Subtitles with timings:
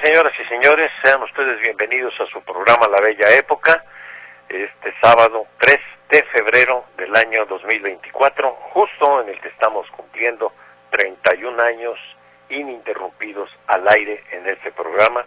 [0.00, 0.90] Señoras y señores.
[1.02, 3.84] Sean ustedes bienvenidos a su programa La Bella Época.
[4.48, 5.78] Este sábado 3
[6.08, 10.52] de febrero del año 2024, justo en el que estamos cumpliendo
[10.90, 11.98] 31 años
[12.48, 15.26] ininterrumpidos al aire en este programa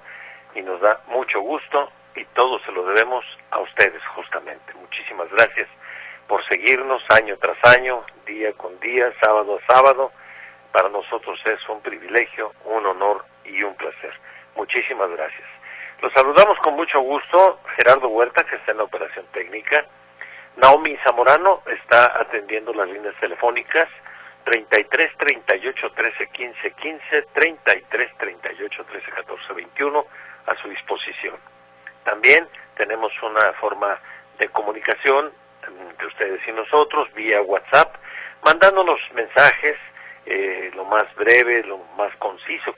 [0.55, 4.73] y nos da mucho gusto y todo se lo debemos a ustedes justamente.
[4.73, 5.67] Muchísimas gracias
[6.27, 10.11] por seguirnos año tras año, día con día, sábado a sábado.
[10.71, 14.24] Para nosotros es un privilegio, un honor y un placer.
[14.55, 15.47] Muchísimas gracias.
[16.01, 19.85] Los saludamos con mucho gusto, Gerardo Huerta, que está en la operación técnica,
[20.57, 23.89] Naomi Zamorano está atendiendo las líneas telefónicas
[24.45, 30.05] 33 38 13 15 15, 33 38 13 14 21
[30.45, 31.35] a su disposición.
[32.03, 32.47] También
[32.77, 33.99] tenemos una forma
[34.37, 35.33] de comunicación
[35.67, 37.95] entre ustedes y nosotros vía WhatsApp,
[38.43, 39.77] mandándonos mensajes
[40.25, 42.73] eh, lo más breve, lo más conciso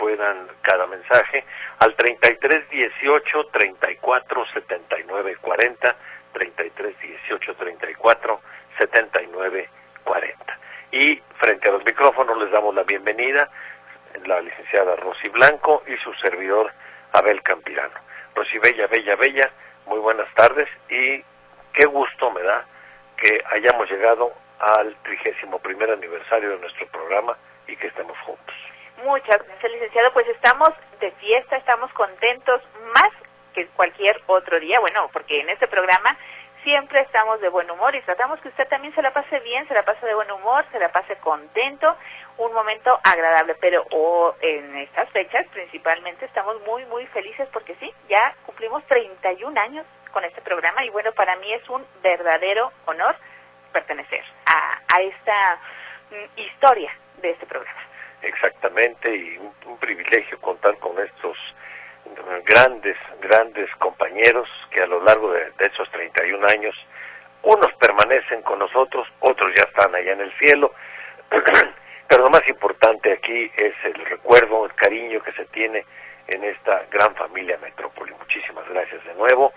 [0.00, 1.44] puedan cada mensaje
[1.78, 5.96] al 33 18 34 79 40
[6.32, 8.40] 33 18 34
[8.78, 9.68] 79
[10.02, 10.58] 40.
[10.92, 13.50] Y frente a los micrófonos les damos la bienvenida
[14.24, 16.72] la licenciada Rosy Blanco y su servidor
[17.12, 17.94] Abel Campirano.
[18.34, 19.50] Rosy Bella, Bella, Bella,
[19.86, 21.22] muy buenas tardes y
[21.74, 22.64] qué gusto me da
[23.16, 28.69] que hayamos llegado al trigésimo primer aniversario de nuestro programa y que estemos juntos.
[29.04, 30.12] Muchas gracias, licenciado.
[30.12, 30.70] Pues estamos
[31.00, 32.60] de fiesta, estamos contentos,
[32.94, 33.10] más
[33.54, 36.16] que cualquier otro día, bueno, porque en este programa
[36.62, 39.74] siempre estamos de buen humor y tratamos que usted también se la pase bien, se
[39.74, 41.96] la pase de buen humor, se la pase contento,
[42.36, 47.92] un momento agradable, pero o en estas fechas principalmente estamos muy, muy felices porque sí,
[48.08, 53.16] ya cumplimos 31 años con este programa y bueno, para mí es un verdadero honor
[53.72, 55.58] pertenecer a, a esta
[56.10, 57.89] mm, historia de este programa.
[58.22, 61.36] Exactamente, y un, privilegio contar con estos
[62.44, 66.74] grandes, grandes compañeros que a lo largo de, de, esos 31 años,
[67.42, 70.74] unos permanecen con nosotros, otros ya están allá en el cielo,
[72.08, 75.84] pero lo más importante aquí es el recuerdo, el cariño que se tiene
[76.30, 78.12] en esta gran familia Metrópoli.
[78.14, 79.52] Muchísimas gracias de nuevo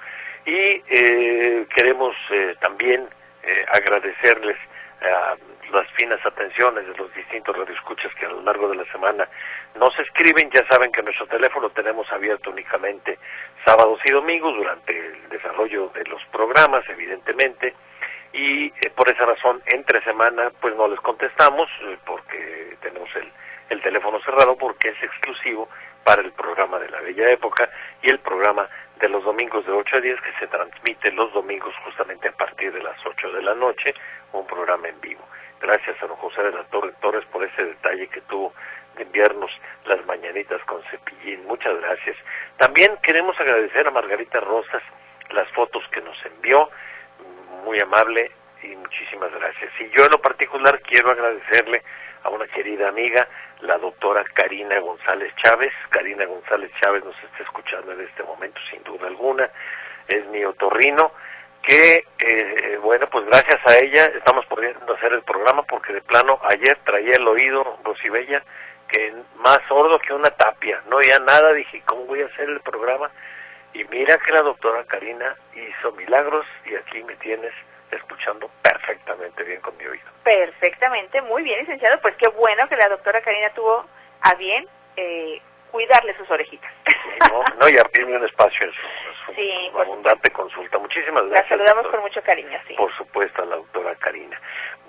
[0.45, 3.07] y eh, queremos eh, también
[3.43, 4.57] eh, agradecerles
[5.01, 5.35] a
[5.73, 9.27] las finas atenciones de los distintos radioescuchas que a lo largo de la semana
[9.75, 10.49] nos escriben.
[10.51, 13.17] Ya saben que nuestro teléfono tenemos abierto únicamente
[13.65, 17.73] sábados y domingos durante el desarrollo de los programas, evidentemente.
[18.33, 23.31] Y eh, por esa razón, entre semana, pues no les contestamos eh, porque tenemos el,
[23.69, 25.69] el teléfono cerrado porque es exclusivo
[26.03, 27.69] para el programa de la Bella Época
[28.01, 28.67] y el programa
[28.99, 32.71] de los domingos de 8 a 10 que se transmite los domingos justamente a partir
[32.71, 33.93] de las 8 de la noche,
[34.33, 35.21] un programa en vivo.
[35.63, 38.53] Gracias a don José de la Torre Torres por ese detalle que tuvo
[38.97, 39.49] de enviarnos
[39.85, 41.47] las mañanitas con cepillín.
[41.47, 42.17] Muchas gracias.
[42.57, 44.83] También queremos agradecer a Margarita Rosas
[45.29, 46.69] las fotos que nos envió,
[47.63, 48.29] muy amable
[48.61, 49.71] y muchísimas gracias.
[49.79, 51.81] Y yo en lo particular quiero agradecerle
[52.23, 53.25] a una querida amiga,
[53.61, 55.71] la doctora Karina González Chávez.
[55.91, 59.49] Karina González Chávez nos está escuchando en este momento, sin duda alguna.
[60.09, 61.13] Es mi otorrino,
[61.63, 66.39] que, eh, bueno, pues gracias a ella estamos pudiendo hacer el programa, porque de plano
[66.43, 68.43] ayer traía el oído, Rosibella,
[68.89, 70.81] que más sordo que una tapia.
[70.89, 73.09] No oía nada, dije, ¿cómo voy a hacer el programa?
[73.73, 77.53] Y mira que la doctora Karina hizo milagros y aquí me tienes
[77.91, 80.05] escuchando perfectamente bien con mi oído.
[80.23, 81.99] Perfectamente, muy bien, licenciado.
[82.01, 83.85] Pues qué bueno que la doctora Karina tuvo
[84.21, 84.67] a bien
[84.97, 86.71] eh, cuidarle sus orejitas.
[87.31, 88.81] No, no y abrirme un espacio en su,
[89.25, 90.77] su Sí, por abundante consulta.
[90.77, 91.49] Muchísimas La gracias.
[91.49, 92.01] saludamos doctora.
[92.01, 92.73] con mucho cariño, sí.
[92.75, 94.39] Por supuesto, a la doctora Karina.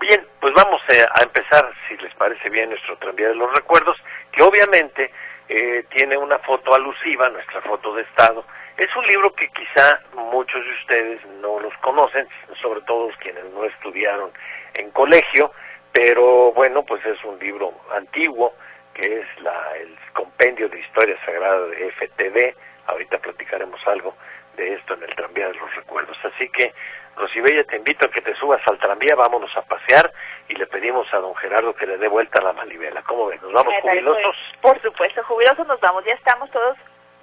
[0.01, 3.97] Bien, pues vamos eh, a empezar, si les parece bien, nuestro tranvía de los recuerdos,
[4.33, 5.11] que obviamente
[5.49, 8.45] eh, tiene una foto alusiva, nuestra foto de Estado.
[8.77, 12.27] Es un libro que quizá muchos de ustedes no los conocen,
[12.61, 14.33] sobre todo quienes no estudiaron
[14.75, 15.53] en colegio,
[15.93, 18.53] pero bueno, pues es un libro antiguo,
[18.95, 22.57] que es la, el compendio de historia sagrada de FTD.
[22.87, 24.15] Ahorita platicaremos algo
[24.57, 26.17] de esto en el tranvía de los recuerdos.
[26.25, 26.73] Así que,
[27.17, 30.13] Rosibella, te invito a que te subas al tranvía, vámonos a pasear
[30.49, 33.03] y le pedimos a don Gerardo que le dé vuelta a la manivela.
[33.03, 33.41] ¿Cómo ven?
[33.43, 34.37] ¿Nos vamos jubilosos?
[34.61, 36.77] Por supuesto, jubilosos nos vamos, ya estamos todos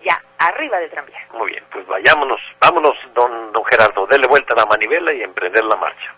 [0.03, 1.25] ya arriba del tranvía.
[1.33, 5.63] Muy bien, pues vayámonos, vámonos, don, don Gerardo, dele vuelta a la manivela y emprender
[5.63, 6.15] la marcha.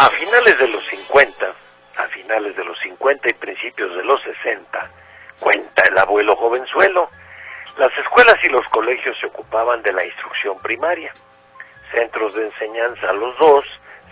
[0.00, 1.54] A finales de los 50,
[1.98, 4.90] a finales de los 50 y principios de los 60,
[5.38, 7.10] cuenta el abuelo jovenzuelo,
[7.76, 11.12] las escuelas y los colegios se ocupaban de la instrucción primaria.
[11.92, 13.66] Centros de enseñanza los dos,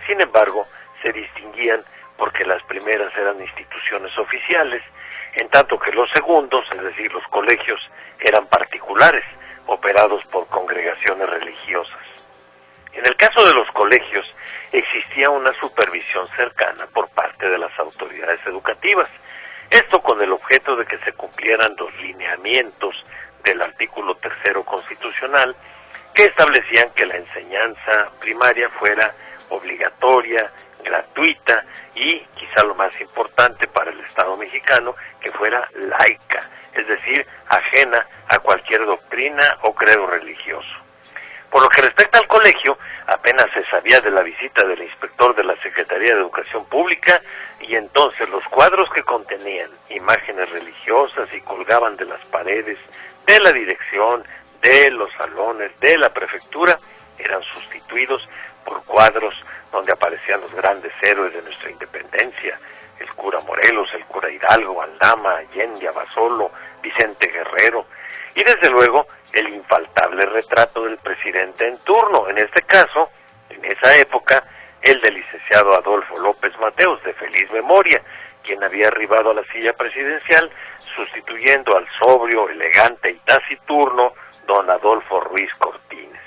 [0.07, 0.67] sin embargo,
[1.03, 1.83] se distinguían
[2.19, 4.83] porque las primeras eran instituciones oficiales,
[5.37, 7.81] en tanto que los segundos, es decir, los colegios,
[8.21, 9.25] eran particulares,
[9.65, 12.08] operados por congregaciones religiosas.
[12.93, 14.27] En el caso de los colegios,
[14.73, 19.09] existía una supervisión cercana por parte de las autoridades educativas,
[19.71, 22.95] esto con el objeto de que se cumplieran los lineamientos
[23.45, 25.55] del artículo tercero constitucional
[26.15, 29.15] que establecían que la enseñanza primaria fuera
[29.51, 30.51] obligatoria,
[30.83, 31.65] gratuita
[31.95, 38.07] y, quizá lo más importante para el Estado mexicano, que fuera laica, es decir, ajena
[38.29, 40.78] a cualquier doctrina o credo religioso.
[41.51, 45.45] Por lo que respecta al colegio, apenas se sabía de la visita del inspector de
[45.45, 47.21] la Secretaría de Educación Pública
[47.61, 52.79] y entonces los cuadros que contenían imágenes religiosas y colgaban de las paredes
[53.27, 54.25] de la dirección,
[54.63, 56.79] de los salones, de la prefectura,
[57.19, 58.27] eran sustituidos
[58.65, 59.35] por cuadros
[59.73, 62.59] donde aparecían los grandes héroes de nuestra independencia,
[63.01, 66.51] el cura Morelos, el cura Hidalgo, Aldama, Allende, Abasolo,
[66.83, 67.87] Vicente Guerrero,
[68.35, 73.11] y desde luego el infaltable retrato del presidente en turno, en este caso,
[73.51, 74.43] en esa época,
[74.83, 78.03] el del licenciado Adolfo López Mateos, de feliz memoria,
[78.43, 80.51] quien había arribado a la silla presidencial
[80.95, 84.15] sustituyendo al sobrio, elegante y taciturno
[84.47, 86.23] don Adolfo Ruiz Cortines.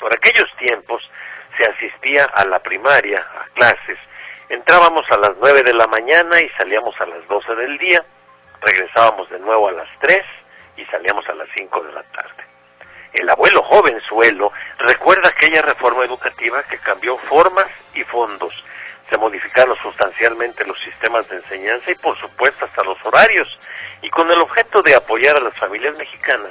[0.00, 1.02] Por aquellos tiempos
[1.56, 3.98] se asistía a la primaria, a clases,
[4.48, 8.04] entrábamos a las nueve de la mañana y salíamos a las doce del día,
[8.60, 10.24] regresábamos de nuevo a las tres
[10.76, 12.44] y salíamos a las cinco de la tarde.
[13.12, 18.52] El abuelo jovenzuelo recuerda aquella reforma educativa que cambió formas y fondos,
[19.10, 23.48] se modificaron sustancialmente los sistemas de enseñanza y por supuesto hasta los horarios,
[24.02, 26.50] y con el objeto de apoyar a las familias mexicanas,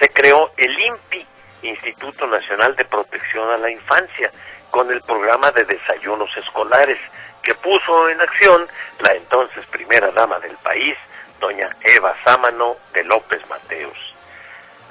[0.00, 1.26] se creó el INPI,
[1.62, 4.32] Instituto Nacional de Protección a la Infancia,
[4.72, 6.98] con el programa de desayunos escolares,
[7.42, 8.66] que puso en acción
[9.00, 10.96] la entonces primera dama del país,
[11.38, 13.96] doña Eva Sámano de López Mateos.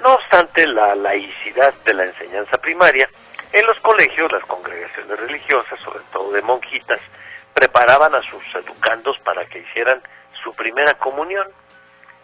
[0.00, 3.10] No obstante la laicidad de la enseñanza primaria,
[3.52, 7.00] en los colegios las congregaciones religiosas, sobre todo de monjitas,
[7.52, 10.00] preparaban a sus educandos para que hicieran
[10.42, 11.48] su primera comunión.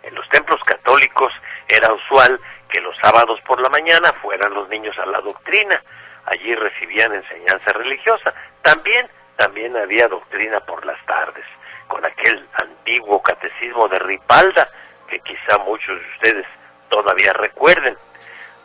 [0.05, 1.33] En los templos católicos
[1.67, 2.41] era usual
[2.71, 5.83] que los sábados por la mañana fueran los niños a la doctrina.
[6.31, 8.35] Allí recibían enseñanza religiosa.
[8.63, 11.45] También, también había doctrina por las tardes
[11.87, 14.69] con aquel antiguo catecismo de Ripalda,
[15.09, 16.47] que quizá muchos de ustedes
[16.91, 17.97] todavía recuerden.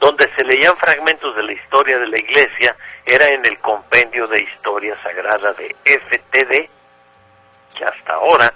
[0.02, 2.76] Donde se leían fragmentos de la historia de la iglesia,
[3.06, 6.70] era en el compendio de historia sagrada de FTD,
[7.78, 8.54] que hasta ahora,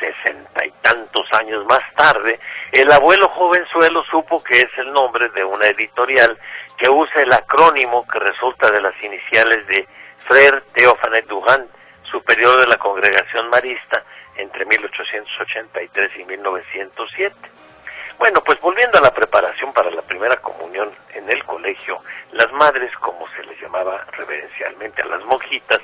[0.00, 2.40] sesenta y tantos años más tarde,
[2.72, 6.36] el abuelo jovenzuelo supo que es el nombre de una editorial
[6.80, 9.86] que usa el acrónimo que resulta de las iniciales de
[10.26, 11.68] Frère Théophane Durand,
[12.10, 14.02] superior de la congregación marista
[14.36, 17.36] entre 1883 y 1907.
[18.18, 22.00] Bueno, pues volviendo a la preparación para la primera comunión en el colegio,
[22.32, 25.80] las madres, como se les llamaba reverencialmente a las monjitas,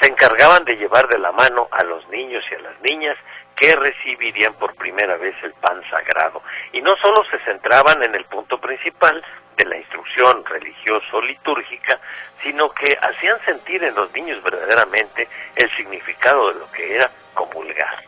[0.00, 3.16] se encargaban de llevar de la mano a los niños y a las niñas
[3.56, 6.42] que recibirían por primera vez el pan sagrado.
[6.72, 9.24] Y no solo se centraban en el punto principal
[9.56, 11.98] de la instrucción religioso-litúrgica,
[12.42, 18.04] sino que hacían sentir en los niños verdaderamente el significado de lo que era comulgar.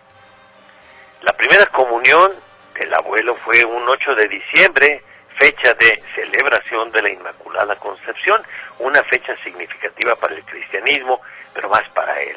[1.23, 2.33] La primera comunión
[2.79, 5.03] del abuelo fue un 8 de diciembre,
[5.39, 8.43] fecha de celebración de la Inmaculada Concepción,
[8.79, 11.23] una fecha significativa para el cristianismo,
[11.55, 12.37] pero más para él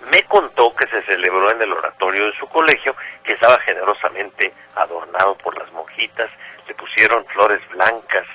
[0.00, 5.36] me contó que se celebró en el oratorio de su colegio, que estaba generosamente adornado
[5.38, 6.30] por las monjitas,
[6.66, 8.26] le pusieron flores blancas,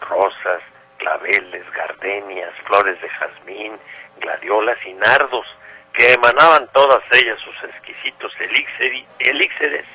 [0.00, 0.62] rosas,
[0.98, 3.78] claveles, gardenias, flores de jazmín,
[4.18, 5.46] gladiolas y nardos,
[5.92, 9.86] que emanaban todas ellas sus exquisitos elixires,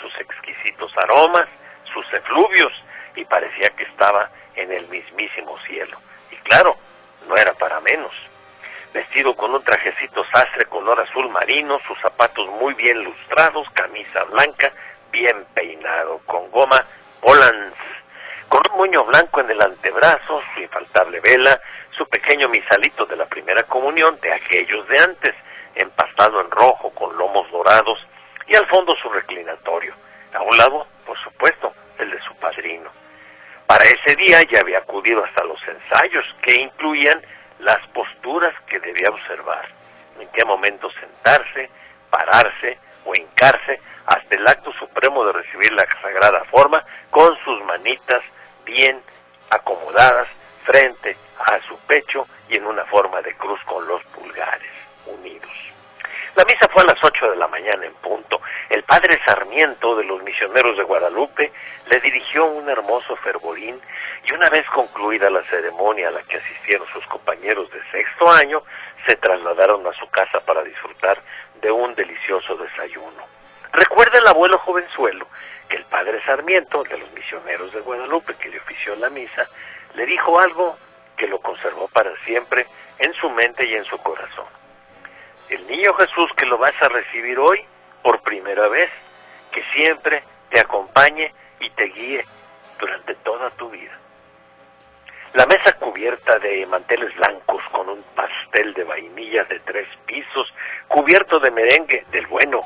[0.00, 1.46] sus exquisitos aromas,
[1.92, 2.72] sus efluvios,
[3.16, 5.98] y parecía que estaba en el mismísimo cielo.
[6.30, 6.76] Y claro,
[7.28, 8.12] no era para menos
[8.94, 14.72] vestido con un trajecito sastre color azul marino, sus zapatos muy bien lustrados, camisa blanca,
[15.10, 16.86] bien peinado, con goma
[17.20, 17.76] Hollands,
[18.48, 21.60] con un moño blanco en el antebrazo, su infaltable vela,
[21.90, 25.34] su pequeño misalito de la primera comunión de aquellos de antes,
[25.74, 27.98] empastado en rojo con lomos dorados,
[28.46, 29.92] y al fondo su reclinatorio.
[30.34, 32.90] A un lado, por supuesto, el de su padrino.
[33.66, 37.20] Para ese día ya había acudido hasta los ensayos que incluían
[37.60, 39.68] las posturas que debía observar,
[40.18, 41.70] en qué momento sentarse,
[42.10, 48.22] pararse o hincarse hasta el acto supremo de recibir la sagrada forma con sus manitas
[48.64, 49.00] bien
[49.50, 50.28] acomodadas
[50.64, 54.72] frente a su pecho y en una forma de cruz con los pulgares
[55.06, 55.50] unidos.
[56.36, 58.40] La misa fue a las 8 de la mañana en punto.
[58.68, 61.52] El padre Sarmiento de los misioneros de Guadalupe
[61.86, 63.80] le dirigió un hermoso fervorín
[64.24, 68.64] y una vez concluida la ceremonia a la que asistieron sus compañeros de sexto año,
[69.06, 71.22] se trasladaron a su casa para disfrutar
[71.60, 73.24] de un delicioso desayuno.
[73.72, 75.28] Recuerda el abuelo jovenzuelo
[75.68, 79.46] que el padre Sarmiento de los misioneros de Guadalupe que le ofició la misa
[79.94, 80.76] le dijo algo
[81.16, 82.66] que lo conservó para siempre
[82.98, 84.53] en su mente y en su corazón.
[85.68, 87.64] Niño Jesús que lo vas a recibir hoy
[88.02, 88.90] por primera vez,
[89.50, 92.24] que siempre te acompañe y te guíe
[92.78, 93.92] durante toda tu vida.
[95.32, 100.52] La mesa cubierta de manteles blancos con un pastel de vainilla de tres pisos,
[100.86, 102.60] cubierto de merengue del bueno,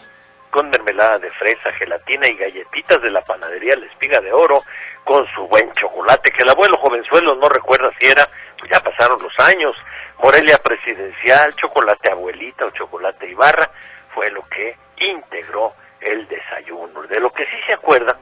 [0.50, 4.62] con mermelada de fresa, gelatina y galletitas de la panadería La Espiga de Oro,
[5.04, 8.28] con su buen chocolate, que el abuelo jovenzuelo no recuerda si era,
[8.58, 9.74] pues ya pasaron los años,
[10.18, 13.70] Morelia presidencial, chocolate abuelita o chocolate Ibarra,
[14.14, 17.02] fue lo que integró el desayuno.
[17.02, 18.16] De lo que sí se acuerda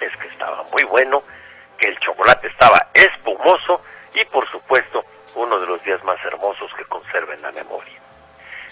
[0.00, 1.22] es que estaba muy bueno,
[1.78, 3.82] que el chocolate estaba espumoso
[4.14, 5.04] y por supuesto
[5.34, 8.00] uno de los días más hermosos que conserva en la memoria.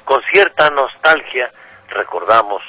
[0.04, 1.52] Con cierta nostalgia
[1.88, 2.62] recordamos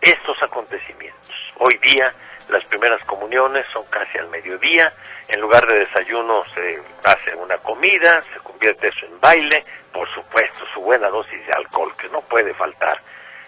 [0.00, 1.36] estos acontecimientos.
[1.58, 2.14] Hoy día
[2.50, 4.92] las primeras comuniones son casi al mediodía,
[5.28, 10.64] en lugar de desayuno se hace una comida, se convierte eso en baile, por supuesto
[10.74, 13.00] su buena dosis de alcohol que no puede faltar.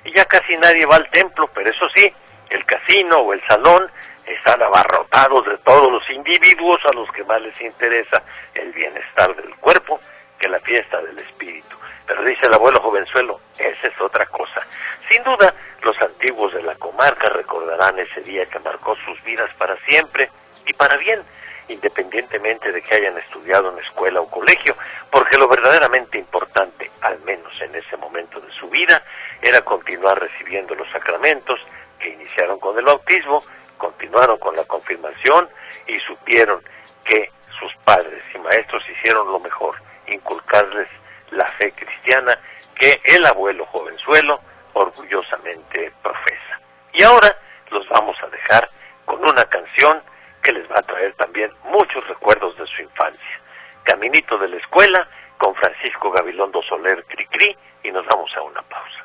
[0.05, 2.13] Y ya casi nadie va al templo, pero eso sí,
[2.51, 3.91] el casino o el salón
[4.27, 8.23] están abarrotados de todos los individuos a los que más les interesa
[8.55, 10.01] el bienestar del cuerpo
[10.39, 11.77] que la fiesta del espíritu.
[12.07, 14.67] Pero dice el abuelo jovenzuelo, esa es otra cosa.
[15.09, 19.77] Sin duda, los antiguos de la comarca recordarán ese día que marcó sus vidas para
[19.87, 20.31] siempre
[20.67, 21.23] y para bien,
[21.69, 24.77] independientemente de que hayan estudiado en escuela o colegio,
[25.11, 29.03] porque lo verdaderamente importante, al menos en ese momento de su vida,
[29.41, 31.61] era continuar recibiendo los sacramentos
[31.99, 33.43] que iniciaron con el bautismo,
[33.77, 35.49] continuaron con la confirmación
[35.87, 36.63] y supieron
[37.05, 40.89] que sus padres y maestros hicieron lo mejor, inculcarles
[41.31, 42.39] la fe cristiana
[42.75, 44.41] que el abuelo jovenzuelo
[44.75, 46.61] orgullosamente profesa.
[46.93, 47.37] Y ahora
[47.71, 48.71] los vamos a dejar
[49.05, 50.02] con una canción
[50.43, 53.41] que les va a traer también muchos recuerdos de su infancia.
[53.85, 59.02] Caminito de la escuela con Francisco Gabilondo Soler Cricri y nos vamos a una pausa.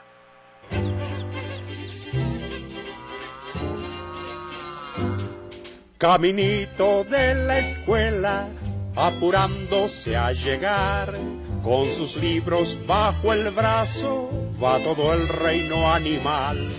[5.98, 8.48] Caminito de la escuela,
[8.96, 11.14] apurándose a llegar,
[11.68, 14.30] con sus libros bajo el brazo,
[14.64, 16.70] va todo el reino animal.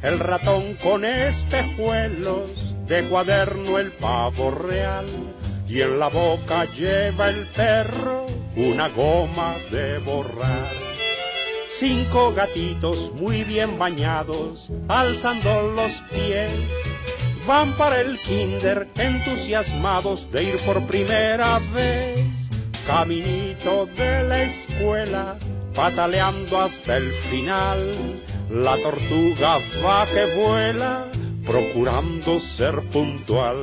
[0.00, 5.06] El ratón con espejuelos, de cuaderno el pavo real,
[5.66, 10.70] y en la boca lleva el perro una goma de borrar.
[11.68, 16.52] Cinco gatitos muy bien bañados, alzando los pies,
[17.44, 22.41] van para el kinder entusiasmados de ir por primera vez.
[22.86, 25.38] Caminito de la escuela,
[25.74, 27.92] pataleando hasta el final,
[28.50, 31.06] la tortuga va que vuela,
[31.46, 33.62] procurando ser puntual.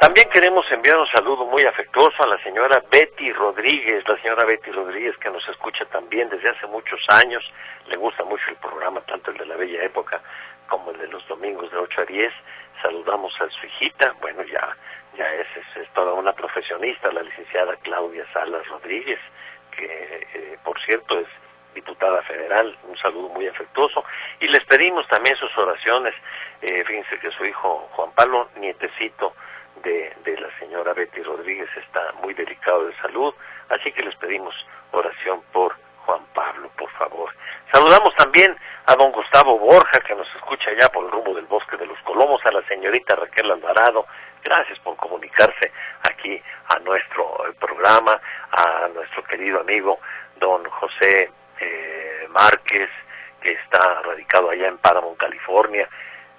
[0.00, 4.70] También queremos enviar un saludo muy afectuoso a la señora Betty Rodríguez, la señora Betty
[4.70, 7.44] Rodríguez que nos escucha también desde hace muchos años,
[7.86, 10.22] le gusta mucho el programa, tanto el de la Bella Época
[10.68, 12.32] como el de los domingos de 8 a 10.
[12.80, 14.74] Saludamos a su hijita, bueno, ya
[15.18, 19.18] ya es, es, toda una profesionista, la licenciada Claudia Salas Rodríguez,
[19.70, 21.26] que eh, por cierto es
[21.74, 24.02] diputada federal, un saludo muy afectuoso.
[24.40, 26.14] Y les pedimos también sus oraciones,
[26.62, 29.34] eh, fíjense que su hijo Juan Pablo, nietecito,
[29.82, 31.68] de, de la señora Betty Rodríguez.
[31.76, 33.34] Está muy delicado de salud,
[33.68, 34.54] así que les pedimos
[34.92, 35.74] oración por
[36.04, 37.30] Juan Pablo, por favor.
[37.72, 41.76] Saludamos también a don Gustavo Borja, que nos escucha ya por el rumbo del bosque
[41.76, 44.06] de los Colomos, a la señorita Raquel Alvarado,
[44.42, 45.70] gracias por comunicarse
[46.02, 50.00] aquí a nuestro eh, programa, a nuestro querido amigo
[50.36, 52.90] don José eh, Márquez,
[53.40, 55.88] que está radicado allá en Paramount, California,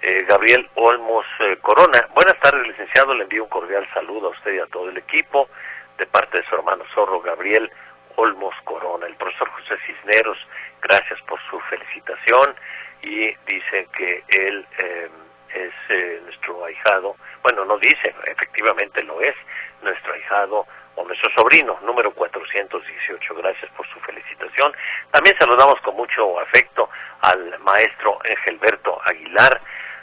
[0.02, 2.08] eh, Gabriel Olmos eh, Corona.
[2.12, 3.14] Buenas tardes, licenciado.
[3.14, 5.48] Le envío un cordial saludo a usted y a todo el equipo
[5.96, 7.70] de parte de su hermano Zorro Gabriel
[8.16, 9.06] Olmos Corona.
[9.06, 10.38] El profesor José Cisneros,
[10.80, 12.54] gracias por su felicitación
[13.02, 15.08] y dice que él eh,
[15.54, 17.14] es nuestro ahijado.
[17.42, 19.36] Bueno, no dice, efectivamente lo es,
[19.82, 20.66] nuestro ahijado
[20.96, 23.34] o nuestro sobrino, número 418.
[23.36, 24.72] Gracias por su felicitación.
[25.12, 26.88] También saludamos con mucho afecto
[27.20, 29.60] al maestro Engelberto Aguilar,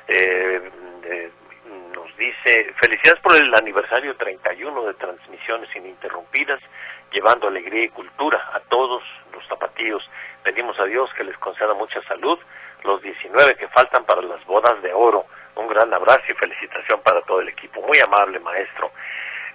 [0.09, 0.71] eh,
[1.03, 1.31] eh,
[1.93, 6.59] nos dice, felicidades por el aniversario 31 de transmisiones ininterrumpidas,
[7.11, 10.03] llevando alegría y cultura a todos los zapatillos.
[10.43, 12.39] Pedimos a Dios que les conceda mucha salud,
[12.83, 15.25] los 19 que faltan para las bodas de oro.
[15.55, 17.81] Un gran abrazo y felicitación para todo el equipo.
[17.81, 18.91] Muy amable, maestro.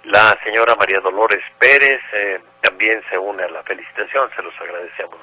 [0.03, 5.17] La señora María Dolores Pérez eh, también se une a la felicitación, se los agradecemos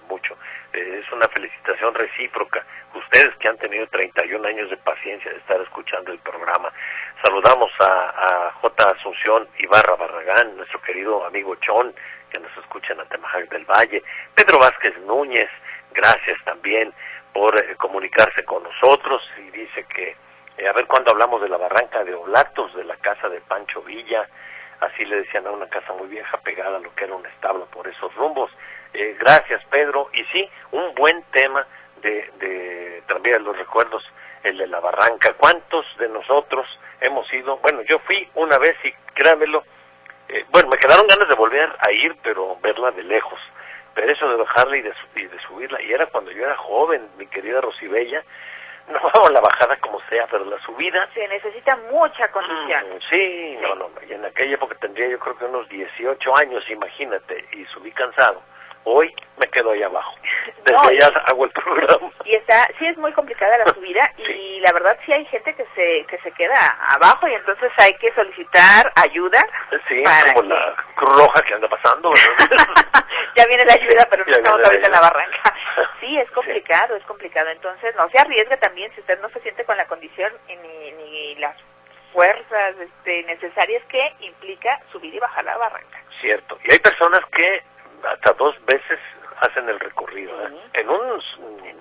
[0.73, 2.65] es una felicitación recíproca.
[2.95, 6.73] Ustedes que han tenido 31 años de paciencia de estar escuchando el programa.
[7.25, 8.91] Saludamos a, a J.
[8.91, 11.95] Asunción Ibarra Barragán, nuestro querido amigo Chon,
[12.31, 14.03] que nos escucha en Atemajac del Valle.
[14.35, 15.51] Pedro Vázquez Núñez,
[15.93, 16.93] gracias también
[17.33, 20.17] por eh, comunicarse con nosotros y dice que
[20.69, 24.29] a ver cuándo hablamos de la barranca de Oblatos, de la casa de Pancho Villa
[24.83, 27.67] así le decían a una casa muy vieja pegada a lo que era un establo
[27.67, 28.51] por esos rumbos.
[28.95, 31.67] Eh, gracias Pedro, y sí, un buen tema
[32.03, 34.03] de, de de los recuerdos,
[34.43, 35.33] el de la barranca.
[35.35, 36.67] ¿Cuántos de nosotros
[37.01, 37.59] hemos ido?
[37.59, 39.65] Bueno, yo fui una vez y créanmelo,
[40.29, 43.39] eh, bueno, me quedaron ganas de volver a ir, pero verla de lejos.
[43.95, 47.09] Pero eso de bajarla y de, y de subirla, y era cuando yo era joven,
[47.19, 48.25] mi querida Rosibella,
[48.89, 51.09] no la bajada como sea, pero la subida...
[51.15, 52.85] Se necesita mucha condición.
[52.89, 56.65] Mm, sí, no, no, y en aquella época tendría yo creo que unos 18 años,
[56.71, 58.43] imagínate, y subí cansado.
[58.85, 60.15] Hoy me quedo ahí abajo.
[60.65, 62.11] Desde allá hago el programa.
[62.25, 65.65] Y está, sí es muy complicada la subida y la verdad sí hay gente que
[65.75, 66.57] se que se queda
[66.89, 69.45] abajo y entonces hay que solicitar ayuda.
[69.89, 70.03] Sí,
[70.35, 72.13] como la Cruz Roja que anda pasando.
[73.37, 75.55] ya viene la ayuda, pero no estamos ahorita en la barranca.
[76.01, 77.49] Sí, es complicado, es complicado.
[77.51, 81.35] Entonces no se arriesga también si usted no se siente con la condición ni, ni
[81.37, 81.57] las
[82.13, 85.99] fuerzas este, necesarias que implica subir y bajar la barranca.
[86.21, 86.59] Cierto.
[86.65, 87.63] Y hay personas que
[88.05, 88.99] hasta dos veces
[89.41, 90.53] hacen el recorrido ¿eh?
[90.75, 91.23] en un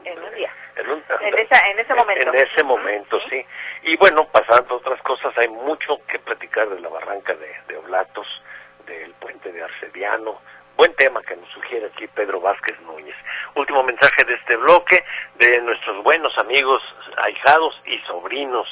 [0.04, 0.52] en un día.
[0.76, 2.30] en, ese momento.
[2.30, 3.46] en, ese momento sí.
[3.84, 8.28] Y bueno pasando otras cosas hay mucho que platicar de la barranca de, de Oblatos
[8.86, 10.42] del puente de Arcediano.
[10.76, 13.16] Buen tema que nos sugiere aquí Pedro Vázquez Núñez.
[13.56, 15.04] Último mensaje de este bloque
[15.36, 16.82] de nuestros buenos amigos
[17.18, 18.68] ahijados y sobrinos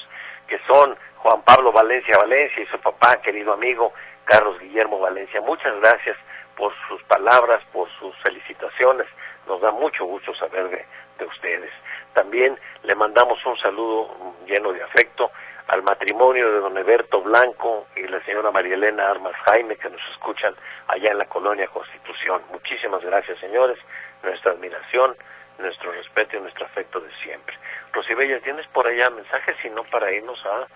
[0.48, 3.94] que son Juan Pablo Valencia Valencia y su papá querido amigo
[4.26, 5.42] Carlos Guillermo Valencia.
[5.42, 6.18] Muchas gracias
[6.60, 9.08] por sus palabras, por sus felicitaciones.
[9.48, 10.86] Nos da mucho gusto saber de,
[11.18, 11.72] de ustedes.
[12.14, 15.32] También le mandamos un saludo lleno de afecto
[15.70, 20.02] al matrimonio de don Eberto Blanco y la señora María Elena Armas Jaime que nos
[20.12, 20.54] escuchan
[20.88, 22.42] allá en la colonia Constitución.
[22.52, 23.78] Muchísimas gracias, señores.
[24.22, 25.16] Nuestra admiración,
[25.60, 27.56] nuestro respeto y nuestro afecto de siempre.
[27.94, 29.56] Rosibella, ¿tienes por allá mensajes?
[29.62, 30.68] Si no, para irnos a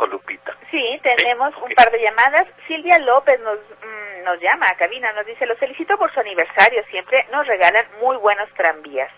[0.00, 0.56] Colupita.
[0.70, 2.46] Sí, tenemos un par de llamadas.
[2.66, 6.82] Silvia López nos, mm, nos llama a cabina, nos dice, los felicito por su aniversario,
[6.90, 9.12] siempre nos regalan muy buenos tranvías.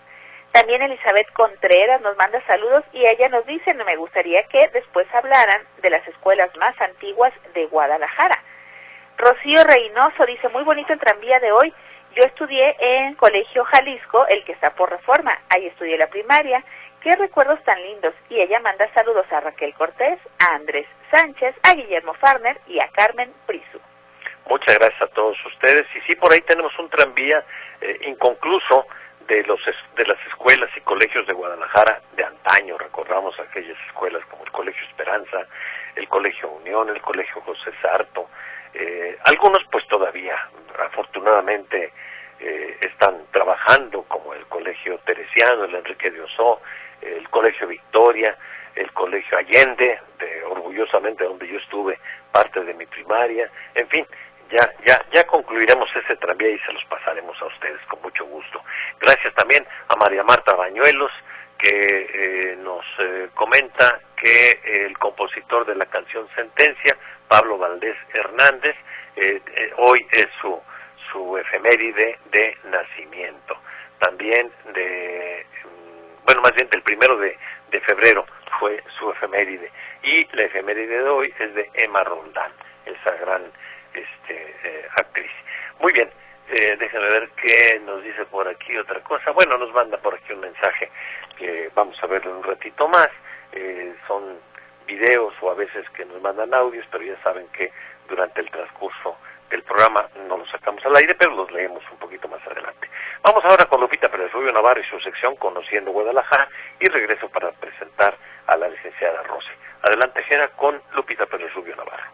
[0.51, 5.61] También Elizabeth Contreras nos manda saludos y ella nos dice, me gustaría que después hablaran
[5.81, 8.43] de las escuelas más antiguas de Guadalajara.
[9.17, 11.73] Rocío Reynoso dice, muy bonito el tranvía de hoy.
[12.13, 15.39] Yo estudié en Colegio Jalisco, el que está por reforma.
[15.49, 16.61] Ahí estudié la primaria
[17.03, 18.13] Qué recuerdos tan lindos.
[18.29, 22.87] Y ella manda saludos a Raquel Cortés, a Andrés Sánchez, a Guillermo Farner y a
[22.89, 23.79] Carmen Prisu.
[24.47, 25.85] Muchas gracias a todos ustedes.
[25.95, 27.43] Y sí, por ahí tenemos un tranvía
[27.81, 28.87] eh, inconcluso
[29.27, 29.59] de los
[29.95, 32.77] de las escuelas y colegios de Guadalajara de antaño.
[32.77, 35.45] Recordamos aquellas escuelas como el Colegio Esperanza,
[35.95, 38.29] el Colegio Unión, el Colegio José Sarto.
[38.73, 40.35] Eh, algunos pues todavía,
[40.79, 41.91] afortunadamente,
[42.39, 46.61] eh, están trabajando como el Colegio Teresiano, el Enrique de Osó,
[47.17, 48.37] el Colegio Victoria,
[48.75, 51.99] el Colegio Allende, de, orgullosamente donde yo estuve
[52.31, 54.07] parte de mi primaria, en fin,
[54.49, 58.61] ya, ya, ya concluiremos ese tranvía y se los pasaremos a ustedes con mucho gusto.
[58.99, 61.11] Gracias también a María Marta Bañuelos,
[61.57, 68.75] que eh, nos eh, comenta que el compositor de la canción Sentencia, Pablo Valdés Hernández,
[69.15, 69.41] eh,
[69.77, 70.59] hoy es su,
[71.11, 73.57] su efeméride de nacimiento.
[73.99, 75.45] También de,
[76.25, 77.37] bueno, más bien del primero de,
[77.71, 78.25] de febrero
[78.59, 79.71] fue su efeméride.
[80.03, 82.51] Y la efeméride de hoy es de Emma Roldán,
[82.85, 83.43] esa gran
[83.93, 85.31] este, eh, actriz.
[85.79, 86.09] Muy bien,
[86.49, 89.31] eh, déjenme ver qué nos dice por aquí otra cosa.
[89.31, 90.91] Bueno, nos manda por aquí un mensaje
[91.37, 93.09] que vamos a verlo un ratito más.
[93.51, 94.37] Eh, son
[94.85, 97.71] videos o a veces que nos mandan audios, pero ya saben que
[98.07, 99.17] durante el transcurso
[99.49, 102.89] del programa no los sacamos al aire, pero los leemos un poquito más adelante.
[103.21, 106.47] Vamos ahora con Lupita Pérez Rubio Navarro y su sección Conociendo Guadalajara
[106.79, 109.49] y regreso para presentar a la licenciada Rose.
[109.81, 112.11] Adelante, Jera, con Lupita Pérez Rubio Navarro.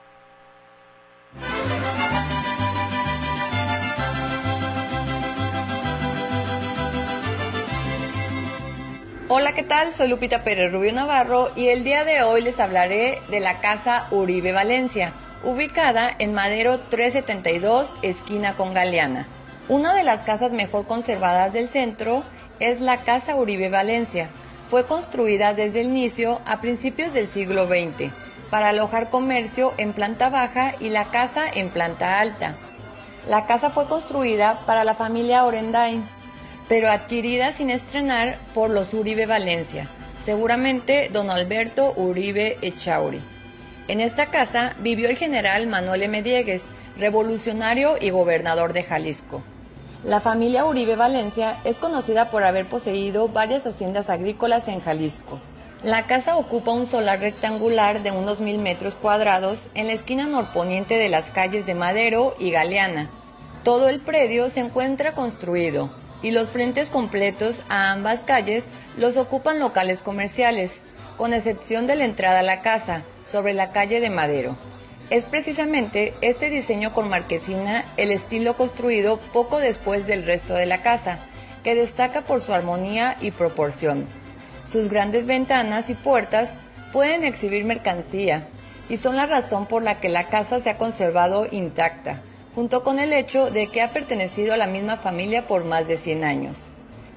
[9.32, 9.94] Hola, ¿qué tal?
[9.94, 14.08] Soy Lupita Pérez Rubio Navarro y el día de hoy les hablaré de la Casa
[14.10, 19.28] Uribe Valencia, ubicada en Madero 372, esquina con Galeana.
[19.68, 22.24] Una de las casas mejor conservadas del centro
[22.60, 24.30] es la Casa Uribe Valencia.
[24.70, 28.12] Fue construida desde el inicio a principios del siglo XX
[28.50, 32.56] para alojar comercio en planta baja y la casa en planta alta.
[33.28, 36.04] La casa fue construida para la familia Orendain,
[36.68, 39.88] pero adquirida sin estrenar por los Uribe Valencia,
[40.24, 43.22] seguramente don Alberto Uribe Echauri.
[43.90, 46.22] En esta casa vivió el general Manuel M.
[46.22, 46.62] Diegues,
[47.00, 49.42] revolucionario y gobernador de Jalisco.
[50.04, 55.40] La familia Uribe Valencia es conocida por haber poseído varias haciendas agrícolas en Jalisco.
[55.82, 61.00] La casa ocupa un solar rectangular de unos mil metros cuadrados en la esquina norponiente
[61.00, 63.10] de las calles de Madero y Galeana.
[63.64, 65.90] Todo el predio se encuentra construido
[66.22, 68.66] y los frentes completos a ambas calles
[69.00, 70.80] los ocupan locales comerciales,
[71.18, 74.58] con excepción de la entrada a la casa, sobre la calle de Madero.
[75.10, 80.82] Es precisamente este diseño con marquesina el estilo construido poco después del resto de la
[80.82, 81.20] casa,
[81.64, 84.06] que destaca por su armonía y proporción.
[84.66, 86.54] Sus grandes ventanas y puertas
[86.94, 88.48] pueden exhibir mercancía
[88.88, 92.22] y son la razón por la que la casa se ha conservado intacta,
[92.56, 95.98] junto con el hecho de que ha pertenecido a la misma familia por más de
[95.98, 96.58] 100 años.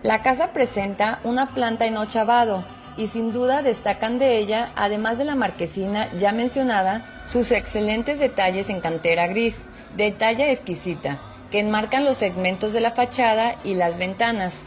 [0.02, 2.64] La casa presenta una planta en ochavado
[2.96, 8.68] y sin duda destacan de ella, además de la marquesina ya mencionada, sus excelentes detalles
[8.68, 9.64] en cantera gris,
[9.96, 11.18] de talla exquisita,
[11.50, 14.62] que enmarcan los segmentos de la fachada y las ventanas,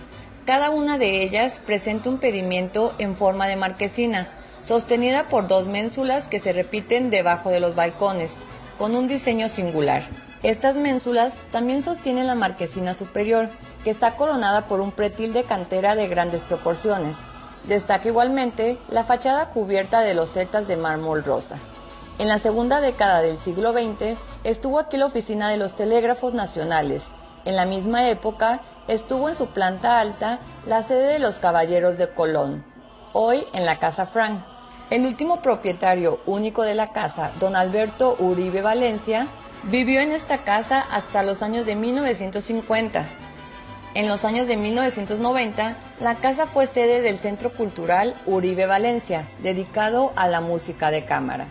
[0.45, 4.27] cada una de ellas presenta un pedimento en forma de marquesina,
[4.61, 8.35] sostenida por dos ménsulas que se repiten debajo de los balcones,
[8.77, 10.03] con un diseño singular.
[10.43, 13.49] Estas ménsulas también sostienen la marquesina superior,
[13.83, 17.15] que está coronada por un pretil de cantera de grandes proporciones.
[17.67, 21.57] Destaca igualmente la fachada cubierta de losetas de mármol rosa.
[22.19, 27.07] En la segunda década del siglo XX estuvo aquí la oficina de los telégrafos nacionales.
[27.43, 32.09] En la misma época estuvo en su planta alta la sede de los Caballeros de
[32.13, 32.63] Colón,
[33.13, 34.43] hoy en la Casa Frank.
[34.91, 39.27] El último propietario único de la casa, don Alberto Uribe Valencia,
[39.63, 43.03] vivió en esta casa hasta los años de 1950.
[43.95, 50.11] En los años de 1990, la casa fue sede del Centro Cultural Uribe Valencia, dedicado
[50.17, 51.47] a la música de cámara.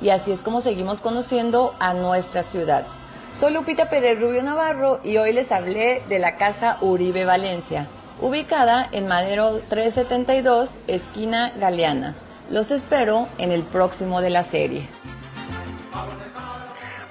[0.00, 2.86] Y así es como seguimos conociendo a nuestra ciudad.
[3.34, 7.88] Soy Lupita Pérez Rubio Navarro y hoy les hablé de la casa Uribe Valencia,
[8.22, 12.14] ubicada en Madero 372, esquina Galeana.
[12.48, 14.88] Los espero en el próximo de la serie.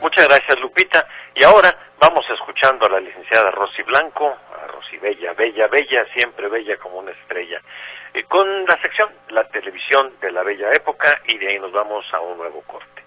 [0.01, 1.05] Muchas gracias Lupita.
[1.35, 4.35] Y ahora vamos escuchando a la licenciada Rosy Blanco,
[4.99, 7.61] Bella, Bella, Bella, siempre bella como una estrella,
[8.13, 12.05] eh, con la sección La televisión de la bella época y de ahí nos vamos
[12.13, 13.03] a un nuevo corte.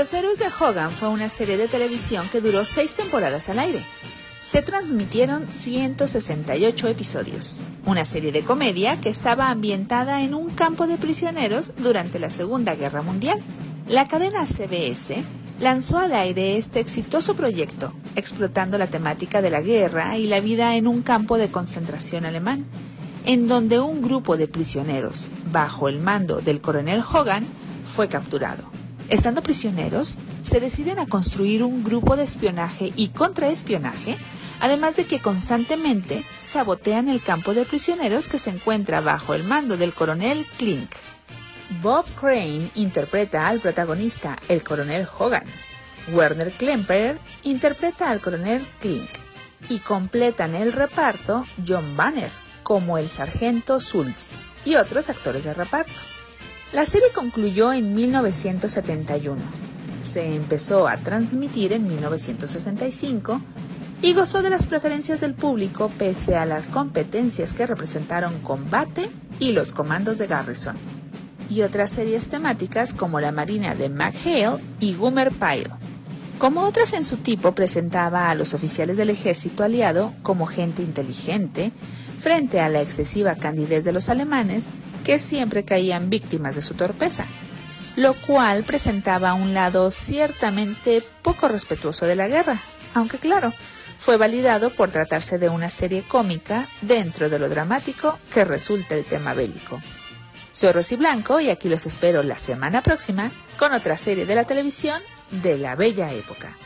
[0.00, 3.84] Los Héroes de Hogan fue una serie de televisión que duró seis temporadas al aire.
[4.42, 10.96] Se transmitieron 168 episodios, una serie de comedia que estaba ambientada en un campo de
[10.96, 13.42] prisioneros durante la Segunda Guerra Mundial.
[13.88, 15.22] La cadena CBS
[15.60, 20.76] lanzó al aire este exitoso proyecto, explotando la temática de la guerra y la vida
[20.76, 22.64] en un campo de concentración alemán,
[23.26, 27.46] en donde un grupo de prisioneros, bajo el mando del coronel Hogan,
[27.84, 28.79] fue capturado.
[29.10, 34.16] Estando prisioneros, se deciden a construir un grupo de espionaje y contraespionaje,
[34.60, 39.76] además de que constantemente sabotean el campo de prisioneros que se encuentra bajo el mando
[39.76, 40.92] del coronel Klink.
[41.82, 45.44] Bob Crane interpreta al protagonista, el coronel Hogan.
[46.12, 49.10] Werner Klemperer interpreta al coronel Klink.
[49.68, 52.30] Y completan el reparto John Banner
[52.62, 56.09] como el sargento Schultz y otros actores de reparto.
[56.72, 59.42] La serie concluyó en 1971.
[60.02, 63.40] Se empezó a transmitir en 1965
[64.02, 69.50] y gozó de las preferencias del público pese a las competencias que representaron Combate y
[69.50, 70.76] los comandos de Garrison
[71.50, 75.74] y otras series temáticas como La Marina de McHale y Goomer Pyle.
[76.38, 81.72] Como otras en su tipo, presentaba a los oficiales del ejército aliado como gente inteligente
[82.18, 84.70] frente a la excesiva candidez de los alemanes
[85.04, 87.26] que siempre caían víctimas de su torpeza,
[87.96, 92.60] lo cual presentaba un lado ciertamente poco respetuoso de la guerra,
[92.94, 93.52] aunque claro,
[93.98, 99.04] fue validado por tratarse de una serie cómica dentro de lo dramático que resulta el
[99.04, 99.80] tema bélico.
[100.52, 104.44] Soy Rosy Blanco y aquí los espero la semana próxima con otra serie de la
[104.44, 106.56] televisión de la bella época.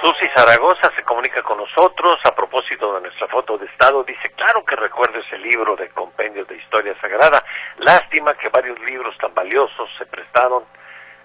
[0.00, 4.02] Susi Zaragoza se comunica con nosotros a propósito de nuestra foto de estado.
[4.04, 7.44] Dice, claro que recuerdo ese libro de compendios de historia sagrada.
[7.78, 10.64] Lástima que varios libros tan valiosos se prestaron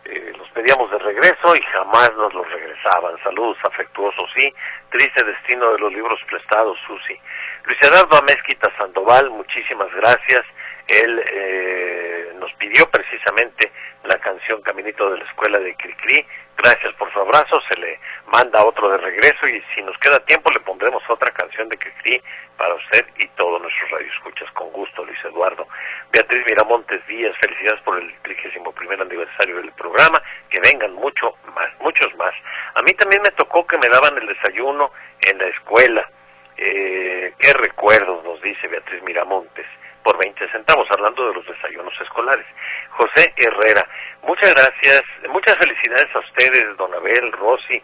[0.06, 3.16] eh, los pedíamos de regreso y jamás nos los regresaban.
[3.24, 4.54] Saludos afectuosos, sí.
[4.90, 7.20] Triste destino de los libros prestados, Susi.
[7.64, 10.44] Luis Eduardo Amezquita Sandoval, muchísimas gracias.
[10.88, 13.72] Él eh, nos pidió precisamente
[14.04, 16.24] la canción Caminito de la Escuela de Cricri.
[16.58, 20.50] Gracias por su abrazo, se le manda otro de regreso y si nos queda tiempo
[20.52, 22.22] le pondremos otra canción de Cricri
[22.58, 24.50] para usted y todos nuestros radioescuchas.
[24.52, 25.68] Con gusto, Luis Eduardo.
[26.12, 30.22] Beatriz Miramontes Díaz, felicidades por el 31 primer aniversario del programa.
[30.50, 32.34] Que vengan mucho más, muchos más.
[32.76, 34.92] A mí también me tocó que me daban el desayuno
[35.22, 36.10] en la escuela.
[36.58, 39.66] Eh, qué recuerdos nos dice Beatriz Miramontes
[40.06, 42.46] por 20 centavos, hablando de los desayunos escolares.
[42.92, 43.90] José Herrera,
[44.22, 47.82] muchas gracias, muchas felicidades a ustedes, don Abel, Rosy,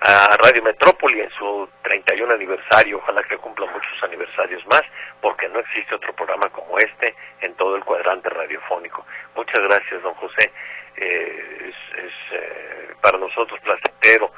[0.00, 4.82] a Radio Metrópoli en su 31 aniversario, ojalá que cumpla muchos aniversarios más,
[5.22, 9.06] porque no existe otro programa como este en todo el cuadrante radiofónico.
[9.34, 10.52] Muchas gracias, don José.
[10.98, 14.30] Eh, es, eh, para nosotros placentero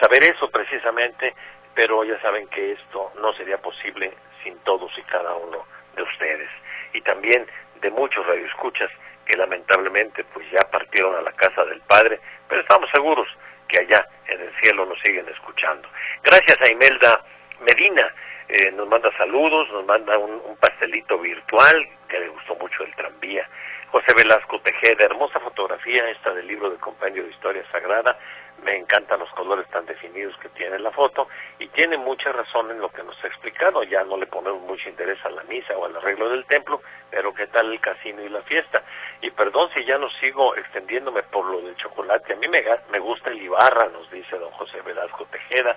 [0.00, 1.32] saber eso precisamente,
[1.76, 5.64] pero ya saben que esto no sería posible sin todos y cada uno
[5.94, 6.50] de ustedes
[6.92, 7.46] y también
[7.80, 8.90] de muchos radioescuchas
[9.26, 13.28] que lamentablemente pues ya partieron a la casa del Padre, pero estamos seguros
[13.68, 15.88] que allá en el cielo nos siguen escuchando.
[16.22, 17.24] Gracias a Imelda
[17.60, 18.12] Medina,
[18.48, 23.48] eh, nos manda saludos, nos manda un, pastelito virtual, que le gustó mucho el tranvía.
[23.90, 28.18] José Velasco Tejeda, hermosa fotografía esta del libro de Compendio de Historia Sagrada,
[28.62, 32.80] me encantan los colores tan definidos que tiene la foto y tiene mucha razón en
[32.80, 33.82] lo que nos ha explicado.
[33.84, 37.34] Ya no le ponemos mucho interés a la misa o al arreglo del templo, pero
[37.34, 38.82] ¿qué tal el casino y la fiesta?
[39.20, 42.32] Y perdón si ya no sigo extendiéndome por lo del chocolate.
[42.32, 45.76] A mí me, me gusta el Ibarra, nos dice don José Velasco Tejeda.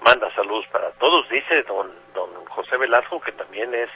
[0.00, 3.90] Manda saludos para todos, dice don, don José Velasco, que también es,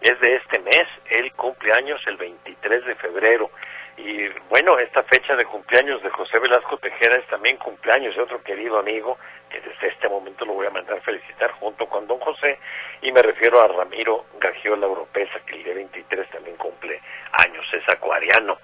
[0.00, 0.86] es de este mes.
[1.10, 3.50] Él cumple años el 23 de febrero.
[3.96, 8.42] Y bueno, esta fecha de cumpleaños de José Velasco Tejera es también cumpleaños de otro
[8.42, 12.58] querido amigo, que desde este momento lo voy a mandar felicitar junto con don José,
[13.02, 17.00] y me refiero a Ramiro Gagiola Europeza, que el día 23 también cumple
[17.32, 18.58] años, es acuariano.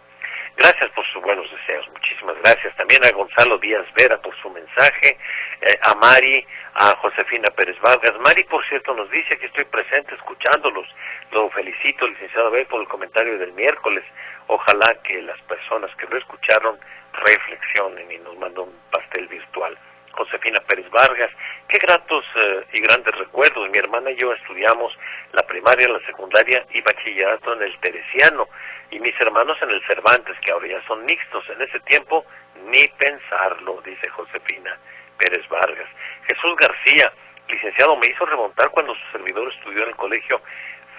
[0.56, 2.74] Gracias por sus buenos deseos, muchísimas gracias.
[2.76, 5.16] También a Gonzalo Díaz Vera por su mensaje,
[5.60, 8.12] eh, a Mari, a Josefina Pérez Vargas.
[8.20, 10.87] Mari, por cierto, nos dice que estoy presente escuchándolos.
[11.33, 14.04] Lo felicito, licenciado Abel, por el comentario del miércoles.
[14.46, 16.78] Ojalá que las personas que lo escucharon
[17.12, 19.76] reflexionen y nos mandó un pastel virtual.
[20.12, 21.30] Josefina Pérez Vargas,
[21.68, 23.70] qué gratos eh, y grandes recuerdos.
[23.70, 24.92] Mi hermana y yo estudiamos
[25.33, 28.48] la primaria, la secundaria y bachillerato en el Teresiano
[28.90, 31.48] y mis hermanos en el Cervantes, que ahora ya son mixtos.
[31.48, 32.24] En ese tiempo,
[32.66, 34.78] ni pensarlo, dice Josefina
[35.20, 35.88] Pérez Vargas.
[36.26, 37.12] Jesús García,
[37.48, 40.40] licenciado, me hizo remontar cuando su servidor estudió en el colegio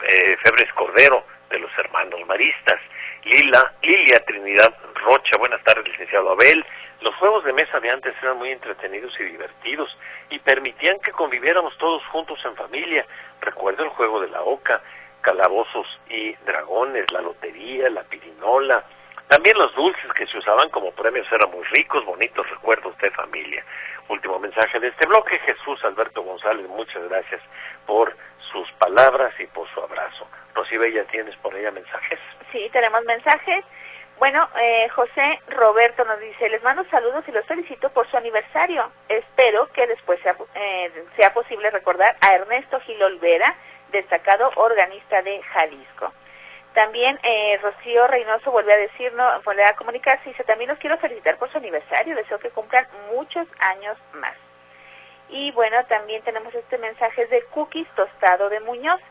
[0.08, 2.80] eh, Febres Cordero de los hermanos maristas.
[3.24, 6.64] Lila, Lilia Trinidad Rocha, buenas tardes, licenciado Abel.
[7.02, 9.90] Los juegos de mesa de antes eran muy entretenidos y divertidos
[10.30, 13.06] y permitían que conviviéramos todos juntos en familia.
[13.42, 14.82] Recuerdo el juego de la oca,
[15.22, 18.84] calabozos y dragones, la lotería, la pirinola.
[19.28, 23.64] También los dulces que se usaban como premios eran muy ricos, bonitos recuerdos de familia.
[24.12, 27.42] Último mensaje de este bloque, Jesús Alberto González, muchas gracias
[27.88, 28.14] por
[28.52, 30.28] sus palabras y por su abrazo.
[30.54, 32.20] Rosy Bella, ¿tienes por ella mensajes?
[32.52, 33.64] Sí, tenemos mensajes.
[34.20, 38.92] Bueno, eh, José Roberto nos dice, les mando saludos y los felicito por su aniversario.
[39.08, 43.56] Espero que después sea, eh, sea posible recordar a Ernesto Gil Olvera,
[43.94, 46.12] destacado organista de Jalisco.
[46.74, 51.38] También eh, Rocío Reynoso vuelve a decirnos, vuelve a comunicarse dice, también los quiero felicitar
[51.38, 54.36] por su aniversario, deseo que cumplan muchos años más.
[55.28, 59.02] Y bueno, también tenemos este mensaje de Cookies Tostado de Muñoz.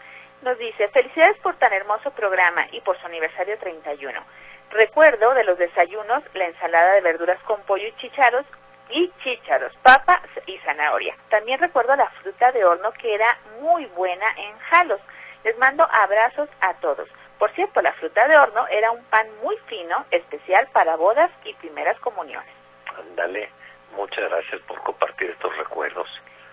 [0.43, 4.21] Nos dice, felicidades por tan hermoso programa y por su aniversario 31.
[4.71, 8.47] Recuerdo de los desayunos la ensalada de verduras con pollo y chicharos
[8.89, 11.15] y chícharos, papa y zanahoria.
[11.29, 15.01] También recuerdo la fruta de horno que era muy buena en Jalos.
[15.45, 17.09] Les mando abrazos a todos.
[17.41, 21.55] Por cierto, la fruta de horno era un pan muy fino, especial para bodas y
[21.55, 22.53] primeras comuniones.
[22.99, 23.49] Ándale,
[23.97, 26.07] muchas gracias por compartir estos recuerdos.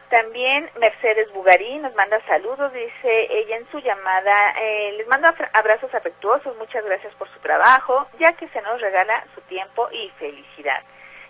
[0.10, 5.93] También Mercedes Bugarí nos manda saludos, dice ella en su llamada, eh, les mando abrazos
[5.93, 10.82] afectuosos, muchas gracias por su trabajo, ya que se nos regala su tiempo y felicidad.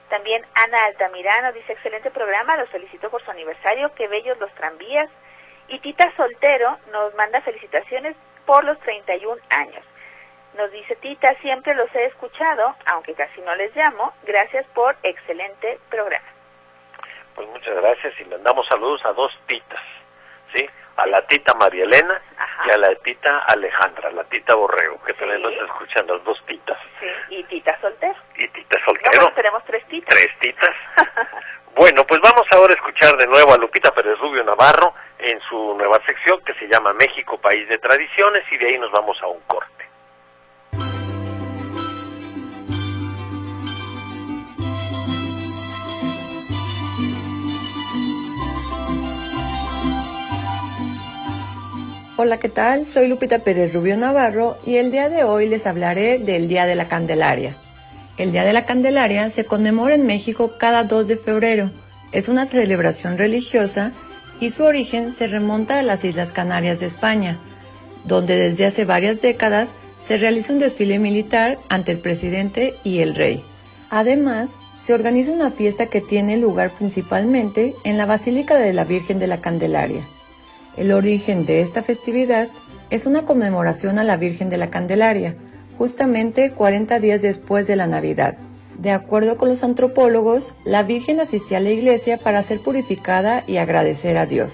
[0.10, 5.10] También Ana Altamirano dice, excelente programa, los felicito por su aniversario, qué bellos los tranvías.
[5.68, 8.16] Y Tita Soltero nos manda felicitaciones
[8.48, 9.84] por los 31 años.
[10.56, 15.78] Nos dice Tita, siempre los he escuchado, aunque casi no les llamo, gracias por excelente
[15.92, 16.26] programa.
[17.36, 19.84] Pues muchas gracias y mandamos saludos a dos titas,
[20.52, 20.68] ¿sí?
[20.96, 22.20] A la tita María Elena
[22.66, 26.44] y a la tita Alejandra, la tita Borrego, que también nos está escuchando, las dos
[26.48, 26.80] titas.
[27.00, 28.16] Sí, y tita soltero.
[28.36, 29.22] Y tita soltero.
[29.22, 30.10] No, tenemos tres titas.
[30.10, 30.76] Tres titas.
[31.76, 35.74] bueno, pues vamos ahora a escuchar de nuevo a Lupita Pérez Rubio Navarro en su
[35.76, 39.28] nueva sección que se llama México, País de Tradiciones y de ahí nos vamos a
[39.28, 39.68] un corte.
[52.20, 52.84] Hola, ¿qué tal?
[52.84, 56.74] Soy Lupita Pérez Rubio Navarro y el día de hoy les hablaré del Día de
[56.74, 57.56] la Candelaria.
[58.18, 61.70] El Día de la Candelaria se conmemora en México cada 2 de febrero.
[62.12, 63.94] Es una celebración religiosa
[64.40, 67.38] y su origen se remonta a las Islas Canarias de España,
[68.06, 69.70] donde desde hace varias décadas
[70.04, 73.44] se realiza un desfile militar ante el presidente y el rey.
[73.90, 79.20] Además, se organiza una fiesta que tiene lugar principalmente en la Basílica de la Virgen
[79.20, 80.08] de la Candelaria.
[80.78, 82.48] El origen de esta festividad
[82.90, 85.36] es una conmemoración a la Virgen de la Candelaria,
[85.78, 88.38] justamente 40 días después de la Navidad.
[88.78, 93.58] De acuerdo con los antropólogos, la Virgen asistía a la iglesia para ser purificada y
[93.58, 94.54] agradecer a Dios.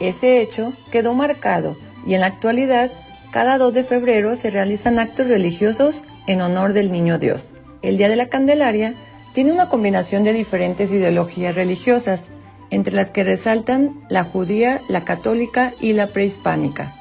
[0.00, 2.90] Ese hecho quedó marcado y en la actualidad,
[3.30, 7.54] cada 2 de febrero se realizan actos religiosos en honor del Niño Dios.
[7.82, 8.94] El Día de la Candelaria
[9.32, 12.28] tiene una combinación de diferentes ideologías religiosas,
[12.70, 16.94] entre las que resaltan la judía, la católica y la prehispánica.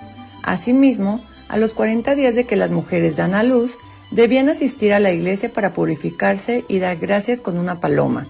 [0.43, 3.77] Asimismo, a los 40 días de que las mujeres dan a luz,
[4.11, 8.27] debían asistir a la iglesia para purificarse y dar gracias con una paloma.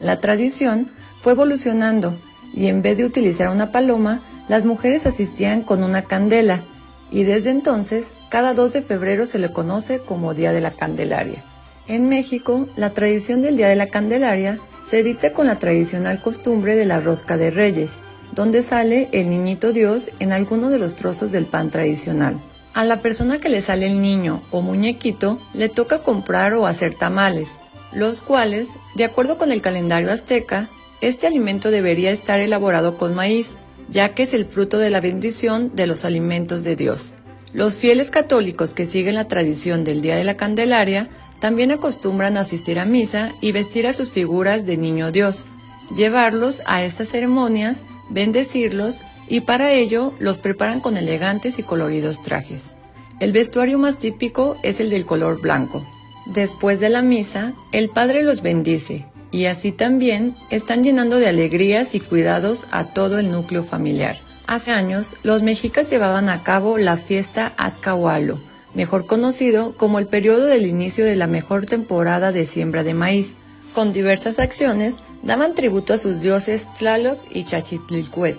[0.00, 2.18] La tradición fue evolucionando
[2.54, 6.62] y en vez de utilizar una paloma, las mujeres asistían con una candela
[7.10, 11.44] y desde entonces cada 2 de febrero se le conoce como Día de la Candelaria.
[11.86, 16.76] En México, la tradición del Día de la Candelaria se dicta con la tradicional costumbre
[16.76, 17.92] de la rosca de reyes,
[18.34, 22.38] donde sale el niñito Dios en alguno de los trozos del pan tradicional.
[22.74, 26.94] A la persona que le sale el niño o muñequito le toca comprar o hacer
[26.94, 27.58] tamales,
[27.92, 30.68] los cuales, de acuerdo con el calendario azteca,
[31.00, 33.52] este alimento debería estar elaborado con maíz,
[33.88, 37.12] ya que es el fruto de la bendición de los alimentos de Dios.
[37.52, 41.08] Los fieles católicos que siguen la tradición del Día de la Candelaria
[41.40, 45.46] también acostumbran asistir a misa y vestir a sus figuras de niño Dios,
[45.94, 52.74] llevarlos a estas ceremonias, bendecirlos y para ello los preparan con elegantes y coloridos trajes.
[53.20, 55.86] El vestuario más típico es el del color blanco.
[56.26, 61.94] Después de la misa, el Padre los bendice y así también están llenando de alegrías
[61.94, 64.18] y cuidados a todo el núcleo familiar.
[64.46, 68.40] Hace años, los mexicas llevaban a cabo la fiesta Azcahualo,
[68.74, 73.34] mejor conocido como el periodo del inicio de la mejor temporada de siembra de maíz.
[73.78, 78.36] Con diversas acciones daban tributo a sus dioses Tlaloc y Chachitlilcuet,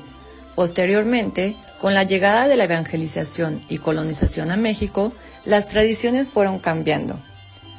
[0.53, 5.13] Posteriormente, con la llegada de la evangelización y colonización a México,
[5.45, 7.21] las tradiciones fueron cambiando.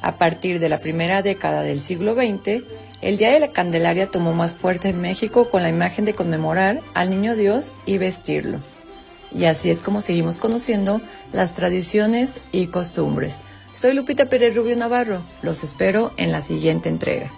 [0.01, 2.63] A partir de la primera década del siglo XX,
[3.01, 6.81] el Día de la Candelaria tomó más fuerza en México con la imagen de conmemorar
[6.95, 8.57] al Niño Dios y vestirlo.
[9.31, 10.99] Y así es como seguimos conociendo
[11.31, 13.37] las tradiciones y costumbres.
[13.71, 15.21] Soy Lupita Pérez Rubio Navarro.
[15.43, 17.31] Los espero en la siguiente entrega.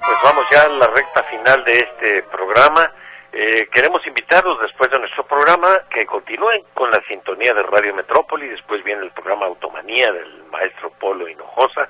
[0.00, 2.92] Pues vamos ya a la recta final de este programa.
[3.32, 8.48] Eh, queremos invitarlos después de nuestro programa que continúen con la sintonía de Radio Metrópoli.
[8.48, 11.88] Después viene el programa Automanía del maestro Polo Hinojosa.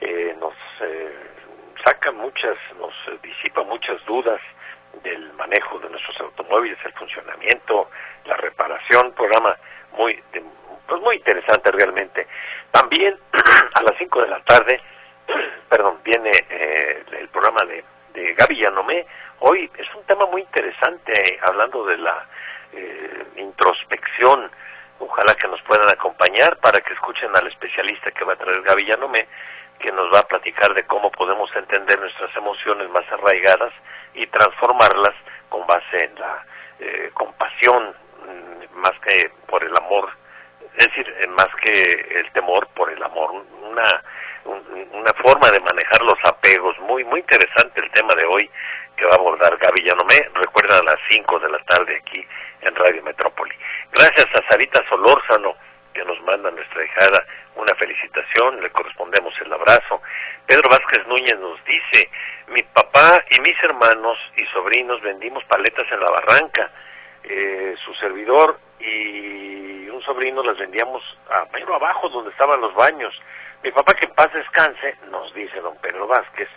[0.00, 1.12] Eh, nos eh,
[1.84, 4.40] saca muchas, nos disipa muchas dudas
[5.02, 7.90] del manejo de nuestros automóviles, el funcionamiento,
[8.24, 9.56] la reparación, programa
[9.96, 10.22] muy,
[10.88, 12.26] pues muy interesante realmente.
[12.72, 13.16] También
[13.74, 14.80] a las 5 de la tarde,
[15.68, 17.84] perdón, viene eh, el programa de,
[18.14, 19.06] de Gaby Yanomé.
[19.40, 22.26] Hoy es un tema muy interesante, hablando de la
[22.72, 24.50] eh, introspección.
[24.98, 28.86] Ojalá que nos puedan acompañar para que escuchen al especialista que va a traer Gaby
[28.86, 29.28] Yanomé,
[29.78, 33.72] que nos va a platicar de cómo podemos entender nuestras emociones más arraigadas
[34.14, 35.14] y transformarlas
[35.48, 36.44] con base en la
[36.80, 37.94] eh, compasión,
[38.26, 40.10] mm, más que por el amor,
[40.78, 43.30] es decir, eh, más que el temor por el amor,
[43.62, 44.02] una,
[44.92, 46.78] una forma de manejar los apegos.
[46.80, 48.48] Muy, muy interesante el tema de hoy
[48.96, 50.28] que va a abordar Gaby Yanomé.
[50.34, 52.24] Recuerda a las 5 de la tarde aquí
[52.62, 53.54] en Radio Metrópoli.
[53.92, 55.56] Gracias a Sarita Solórzano
[55.92, 57.24] que nos manda nuestra hijada
[57.56, 60.00] una felicitación, le correspondemos el abrazo.
[60.46, 62.08] Pedro Vázquez Núñez nos dice,
[62.48, 66.70] mi papá y mis hermanos y sobrinos vendimos paletas en la barranca.
[67.30, 73.14] Eh, su servidor y un sobrino las vendíamos a, pero abajo donde estaban los baños.
[73.62, 76.48] Mi papá que en paz descanse, nos dice don Pedro Vázquez,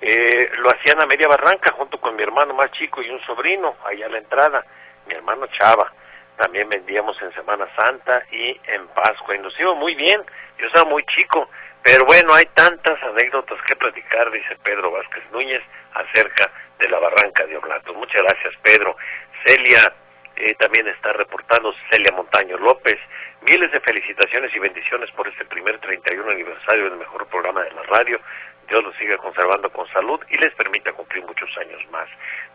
[0.00, 3.76] eh, lo hacían a media barranca junto con mi hermano más chico y un sobrino
[3.84, 4.64] allá a la entrada,
[5.06, 5.92] mi hermano Chava
[6.40, 10.22] también vendíamos en Semana Santa y en Pascua y nos iba muy bien,
[10.58, 11.50] yo estaba muy chico,
[11.82, 17.44] pero bueno, hay tantas anécdotas que platicar, dice Pedro Vázquez Núñez, acerca de la barranca
[17.44, 17.94] de Oblatos.
[17.94, 18.96] Muchas gracias, Pedro.
[19.44, 19.92] Celia
[20.36, 22.98] eh, también está reportando, Celia Montaño López,
[23.42, 27.82] miles de felicitaciones y bendiciones por este primer 31 aniversario del mejor programa de la
[27.82, 28.20] radio.
[28.68, 32.08] Dios lo siga conservando con salud y les permita cumplir muchos años más.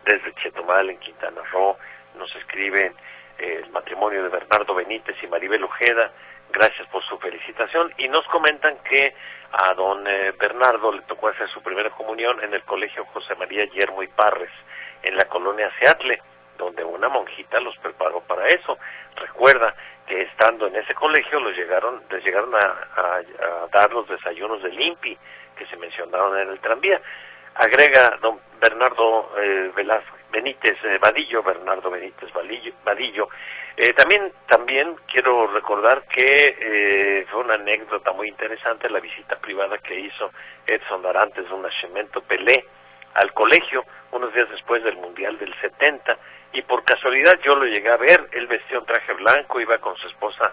[0.04, 1.76] Desde Chetumal, en Quintana Roo,
[2.16, 2.94] nos escriben
[3.38, 6.10] el matrimonio de Bernardo Benítez y Maribel Ojeda.
[6.50, 9.14] Gracias por su felicitación y nos comentan que
[9.52, 13.64] a don eh, Bernardo le tocó hacer su primera comunión en el colegio José María
[13.66, 14.50] Yermo y Parres,
[15.02, 16.20] en la colonia Seatle,
[16.56, 18.78] donde una monjita los preparó para eso.
[19.16, 19.74] Recuerda
[20.06, 23.22] que estando en ese colegio los llegaron, les llegaron a,
[23.72, 25.16] dar los desayunos de limpi
[25.56, 27.00] que se mencionaron en el tranvía.
[27.54, 29.70] Agrega don Bernardo eh,
[30.30, 32.30] Benítez eh, Vadillo, Bernardo Benítez
[32.84, 33.28] Vadillo.
[33.78, 39.76] Eh, también, también quiero recordar que eh, fue una anécdota muy interesante la visita privada
[39.78, 40.30] que hizo
[40.66, 42.64] Edson Darantes, un nacimiento Pelé,
[43.14, 46.16] al colegio unos días después del Mundial del 70
[46.52, 49.96] y por casualidad yo lo llegué a ver, él vestía un traje blanco, iba con
[49.96, 50.52] su esposa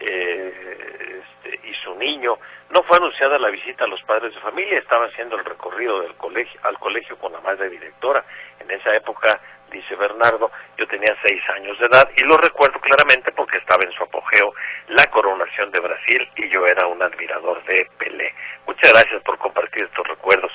[0.00, 2.38] eh, este, y su niño.
[2.70, 6.14] No fue anunciada la visita a los padres de familia, estaba haciendo el recorrido del
[6.14, 8.24] colegio, al colegio con la madre directora.
[8.60, 9.38] En esa época,
[9.70, 13.92] dice Bernardo, yo tenía seis años de edad y lo recuerdo claramente porque estaba en
[13.92, 14.54] su apogeo
[14.88, 18.34] la coronación de Brasil y yo era un admirador de Pelé.
[18.66, 20.52] Muchas gracias por compartir estos recuerdos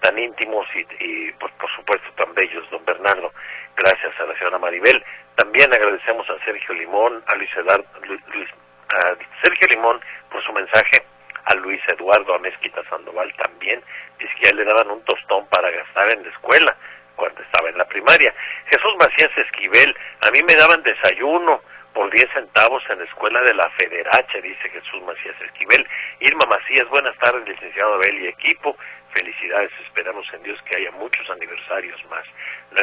[0.00, 3.30] tan íntimos y, y pues, por supuesto tan bellos, don Bernardo.
[4.58, 5.04] Maribel.
[5.36, 8.48] También agradecemos a Sergio Limón, a Luis, Eduardo, Luis
[8.90, 11.02] a Sergio Limón por su mensaje,
[11.44, 13.82] a Luis Eduardo Amezquita Sandoval también,
[14.18, 16.76] dice que ya le daban un tostón para gastar en la escuela
[17.16, 18.34] cuando estaba en la primaria.
[18.66, 23.54] Jesús Macías Esquivel, a mí me daban desayuno por 10 centavos en la escuela de
[23.54, 25.86] la Federacha, dice Jesús Macías Esquivel.
[26.20, 28.76] Irma Macías, buenas tardes, licenciado Abel y equipo.
[29.12, 32.24] Felicidades, esperamos en Dios que haya muchos aniversarios más.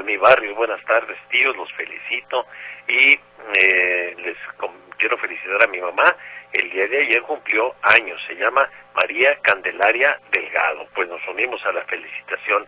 [0.03, 2.45] mi Barrios, buenas tardes, tíos, los felicito
[2.87, 3.19] y
[3.55, 4.37] eh, les
[4.97, 6.15] quiero felicitar a mi mamá.
[6.51, 10.87] El día de ayer cumplió años, se llama María Candelaria Delgado.
[10.93, 12.65] Pues nos unimos a la felicitación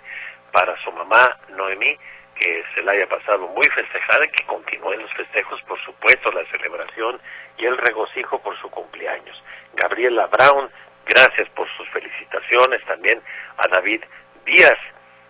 [0.51, 1.97] para su mamá Noemí,
[2.35, 7.19] que se la haya pasado muy festejada, que continúen los festejos, por supuesto, la celebración
[7.57, 9.43] y el regocijo por su cumpleaños.
[9.73, 10.69] Gabriela Brown,
[11.09, 12.83] gracias por sus felicitaciones.
[12.85, 13.21] También
[13.57, 14.01] a David
[14.45, 14.77] Díaz,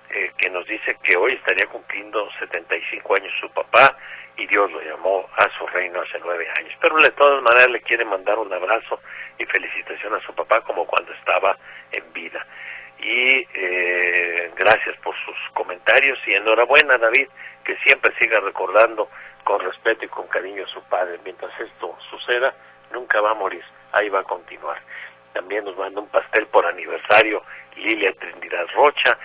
[0.09, 3.95] eh, que nos dice que hoy estaría cumpliendo 75 años su papá
[4.37, 6.73] y Dios lo llamó a su reino hace nueve años.
[6.81, 8.99] Pero de todas maneras le quiere mandar un abrazo
[9.37, 11.57] y felicitación a su papá como cuando estaba
[11.91, 12.45] en vida.
[13.01, 17.29] y eh, gracias por sus comentarios y enhorabuena David,
[17.63, 19.09] que siempre siga recordando
[19.45, 21.17] con respeto y con cariño a su padre.
[21.23, 22.53] Mientras esto suceda,
[22.91, 23.63] nunca va a morir,
[23.93, 24.81] ahí va a continuar.
[25.33, 27.43] También nos manda un pastel por aniversario
[27.75, 29.17] Lilia Trinidad Rocha,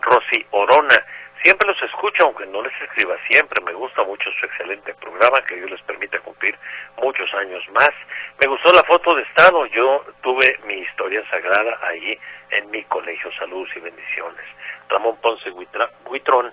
[0.00, 1.04] Rosy Orona,
[1.42, 3.62] Siempre los escucho, aunque no les escriba siempre.
[3.64, 6.54] Me gusta mucho su excelente programa, que Dios les permita cumplir
[6.98, 7.90] muchos años más.
[8.42, 9.64] Me gustó la foto de Estado.
[9.66, 12.18] Yo tuve mi historia sagrada ahí
[12.50, 13.32] en mi colegio.
[13.38, 14.44] Saludos y bendiciones.
[14.90, 16.52] Ramón Ponce Huitrón,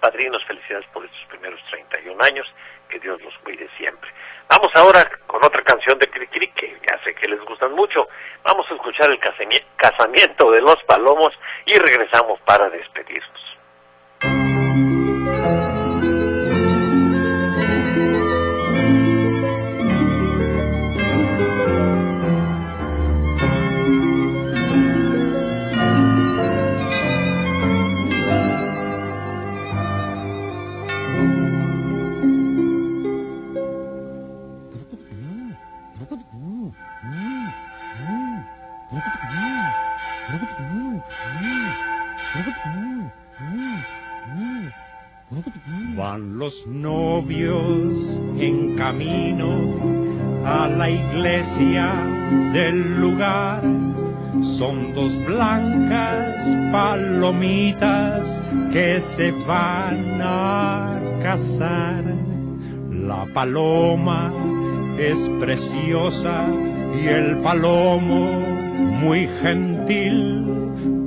[0.00, 2.52] padrinos, felicidades por estos primeros 31 años.
[2.94, 4.08] Que Dios los cuide siempre.
[4.48, 8.06] Vamos ahora con otra canción de Cricri, que ya sé que les gustan mucho.
[8.44, 11.32] Vamos a escuchar el casamiento de los palomos
[11.66, 13.53] y regresamos para despedirnos.
[46.66, 49.48] Novios en camino
[50.44, 51.90] a la iglesia
[52.52, 53.62] del lugar.
[54.42, 56.36] Son dos blancas
[56.70, 58.42] palomitas
[58.74, 62.04] que se van a casar.
[62.90, 64.30] La paloma
[64.98, 66.44] es preciosa
[67.02, 68.28] y el palomo
[69.00, 70.44] muy gentil,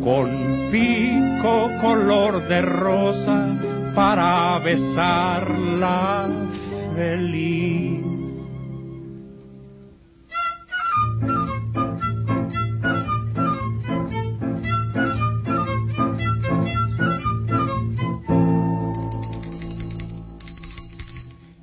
[0.04, 0.30] con
[0.72, 3.48] pico color de rosa
[3.98, 6.30] para besarla
[6.94, 8.06] feliz.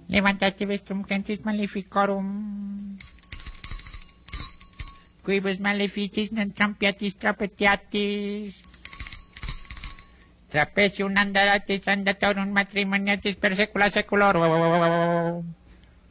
[0.09, 2.27] Levantate vestum gentis maleficorum.
[5.23, 8.74] Quibus maleficis non trampiatis trapetiatis.
[10.55, 15.43] Trapecio andaratis andatorum matrimoniatis per secula seculorum.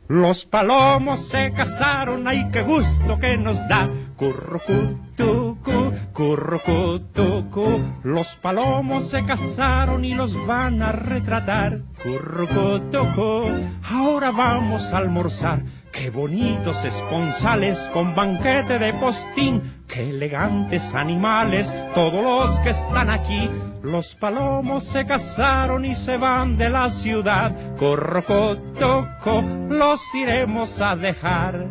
[0.10, 3.88] Los palomos se casaron, ay qué gusto que nos da.
[4.18, 7.94] Currucutucu, currucutucu.
[8.04, 11.80] Los palomos se casaron y los van a retratar.
[12.04, 13.48] Currucutucu.
[13.94, 15.64] Ahora vamos a almorzar.
[15.94, 19.86] Qué bonitos esponsales con banquete de postín.
[19.88, 23.50] Qué elegantes animales, todos los que están aquí.
[23.84, 27.54] Los palomos se casaron y se van de la ciudad.
[27.76, 31.68] Corrocotoco, los iremos a dejar.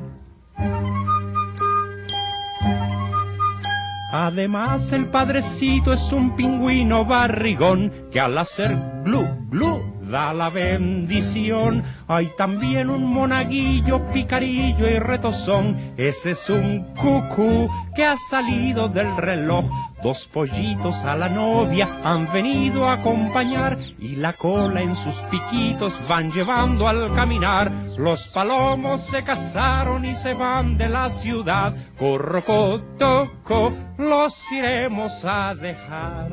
[4.12, 11.82] Además el padrecito es un pingüino barrigón que al hacer glu glu da la bendición.
[12.08, 15.94] Hay también un monaguillo, picarillo y retozón.
[15.96, 19.64] Ese es un cucú que ha salido del reloj.
[20.02, 25.94] Dos pollitos a la novia han venido a acompañar y la cola en sus piquitos
[26.08, 27.70] van llevando al caminar.
[27.96, 31.74] Los palomos se casaron y se van de la ciudad.
[31.96, 36.30] Corrocotoco, los iremos a dejar.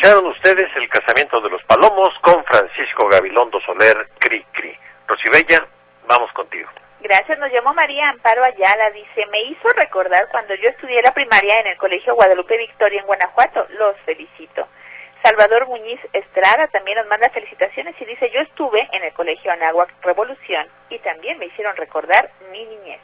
[0.00, 4.74] Escucharon ustedes el casamiento de los palomos con Francisco Gabilondo Soler Cri Cri.
[5.06, 5.62] Rosibella,
[6.08, 6.70] vamos contigo.
[7.00, 11.60] Gracias, nos llamó María Amparo Ayala, dice, me hizo recordar cuando yo estudié la primaria
[11.60, 14.66] en el Colegio Guadalupe Victoria en Guanajuato, los felicito.
[15.22, 19.92] Salvador Muñiz Estrada también nos manda felicitaciones y dice, yo estuve en el Colegio Anáhuac
[20.00, 23.00] Revolución y también me hicieron recordar mi niñez.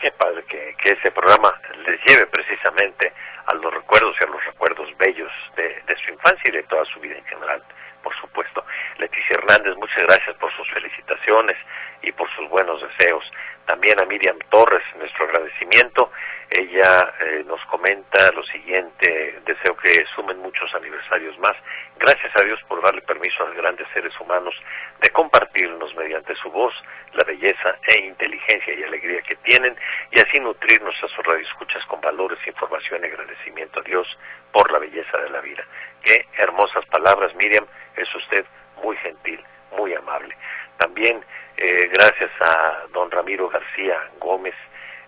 [0.00, 1.52] Qué padre que, que ese programa
[1.84, 3.12] les lleve precisamente
[3.50, 7.00] a los recuerdos y a los recuerdos bellos de, su infancia y de toda su
[7.00, 7.62] vida en general,
[8.02, 8.64] por supuesto.
[8.98, 11.56] Leticia Hernández, muchas gracias por sus felicitaciones
[12.02, 13.24] y por sus buenos deseos.
[13.70, 16.10] También a Miriam Torres, nuestro agradecimiento.
[16.50, 21.54] Ella eh, nos comenta lo siguiente, deseo que sumen muchos aniversarios más.
[21.96, 24.52] Gracias a Dios por darle permiso a los grandes seres humanos
[25.00, 26.74] de compartirnos mediante su voz
[27.12, 29.76] la belleza e inteligencia y alegría que tienen
[30.10, 34.08] y así nutrirnos a sus radioescuchas con valores, información y agradecimiento a Dios
[34.50, 35.62] por la belleza de la vida.
[36.02, 38.44] Qué hermosas palabras, Miriam, es usted
[38.82, 39.40] muy gentil,
[39.78, 40.36] muy amable.
[40.76, 41.24] También
[41.60, 44.54] eh, gracias a don Ramiro García Gómez,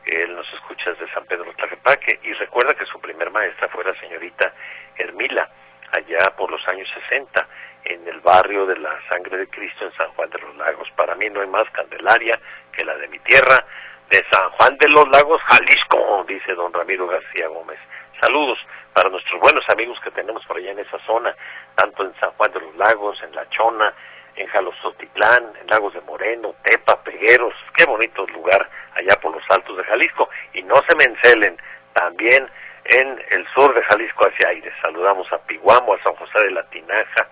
[0.05, 3.99] él nos escucha desde San Pedro Tlaquepaque y recuerda que su primer maestra fue la
[3.99, 4.53] señorita
[4.97, 5.49] Hermila,
[5.93, 7.49] allá por los años 60,
[7.85, 10.89] en el barrio de la Sangre de Cristo en San Juan de los Lagos.
[10.95, 12.39] Para mí no hay más Candelaria
[12.71, 13.65] que la de mi tierra,
[14.11, 17.79] de San Juan de los Lagos, Jalisco, dice don Ramiro García Gómez.
[18.21, 18.59] Saludos
[18.93, 21.35] para nuestros buenos amigos que tenemos por allá en esa zona,
[21.77, 23.95] tanto en San Juan de los Lagos, en La Chona,
[24.37, 29.77] en Jalostotitlán, en Lagos de Moreno, Tepa, Pegueros, qué bonito lugar allá por los altos
[29.77, 30.29] de Jalisco.
[30.55, 31.57] Y no se me encelen,
[31.93, 32.49] también
[32.85, 34.73] en el sur de Jalisco hacia aire.
[34.81, 37.29] Saludamos a Piguamo, a San José de la Tinaja,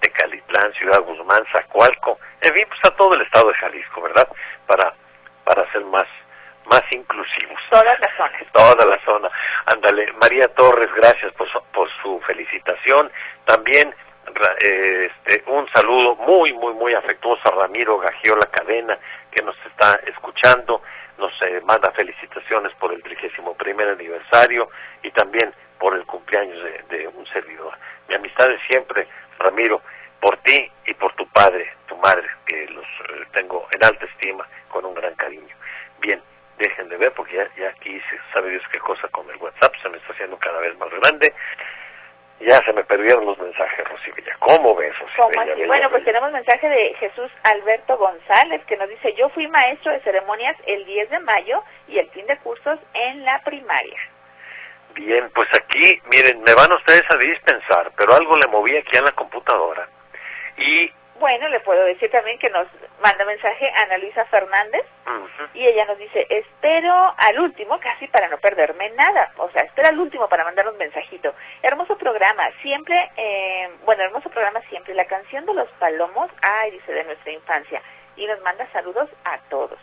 [0.00, 4.28] Tecalitlán, Ciudad Guzmán, Zacualco, en fin, pues a todo el estado de Jalisco, ¿verdad?
[4.66, 4.92] Para,
[5.44, 6.06] para ser más,
[6.66, 7.60] más inclusivos.
[7.70, 8.42] Todas las zonas.
[8.52, 9.30] Toda la zona.
[9.66, 13.10] Ándale, María Torres, gracias por su, por su felicitación.
[13.44, 13.94] También
[14.60, 18.98] este, un saludo muy, muy, muy afectuoso a Ramiro Gagiola Cadena,
[19.30, 20.82] que nos está escuchando,
[21.18, 24.68] nos eh, manda felicitaciones por el 31 primer aniversario
[25.02, 26.58] y también por el cumpleaños
[26.88, 27.72] de, un servidor.
[28.08, 29.06] Mi amistad es siempre,
[29.38, 29.80] Ramiro,
[30.20, 34.46] por ti y por tu padre, tu madre, que los eh, tengo en alta estima,
[34.68, 35.56] con un gran cariño.
[36.00, 36.20] Bien,
[36.58, 39.74] dejen de ver porque ya, ya aquí se sabe Dios qué cosa con el WhatsApp,
[39.82, 41.34] se me está haciendo cada vez más grande.
[42.46, 44.36] Ya se me perdieron los mensajes, Rosibella.
[44.40, 45.54] ¿Cómo ves, ¿Cómo Rosibella?
[45.54, 46.12] Bella, Bueno, pues bella.
[46.12, 50.84] tenemos mensaje de Jesús Alberto González que nos dice, yo fui maestro de ceremonias el
[50.84, 53.98] 10 de mayo y el fin de cursos en la primaria.
[54.94, 59.02] Bien, pues aquí, miren, me van ustedes a dispensar, pero algo le moví aquí a
[59.02, 59.88] la computadora.
[60.58, 60.90] Y,
[61.22, 62.66] Bueno, le puedo decir también que nos
[63.00, 64.84] manda mensaje Ana Luisa Fernández
[65.54, 69.30] y ella nos dice, espero al último, casi para no perderme nada.
[69.36, 71.32] O sea, espera al último para mandarnos mensajito.
[71.62, 74.94] Hermoso programa, siempre, eh, bueno, hermoso programa siempre.
[74.94, 77.80] La canción de los palomos, ay, dice, de nuestra infancia.
[78.16, 79.78] Y nos manda saludos a todos.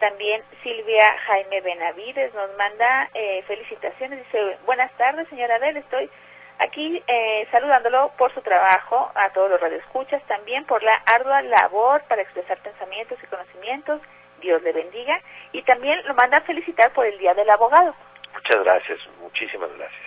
[0.00, 4.18] También Silvia Jaime Benavides nos manda eh, felicitaciones.
[4.18, 6.10] Dice, buenas tardes, señora Adel, estoy
[6.58, 12.02] aquí eh, saludándolo por su trabajo, a todos los radioescuchas, también por la ardua labor
[12.08, 14.00] para expresar pensamientos y conocimientos.
[14.40, 15.20] Dios le bendiga.
[15.52, 17.94] Y también lo manda a felicitar por el Día del Abogado.
[18.32, 20.02] muchas gracias, muchísimas gracias.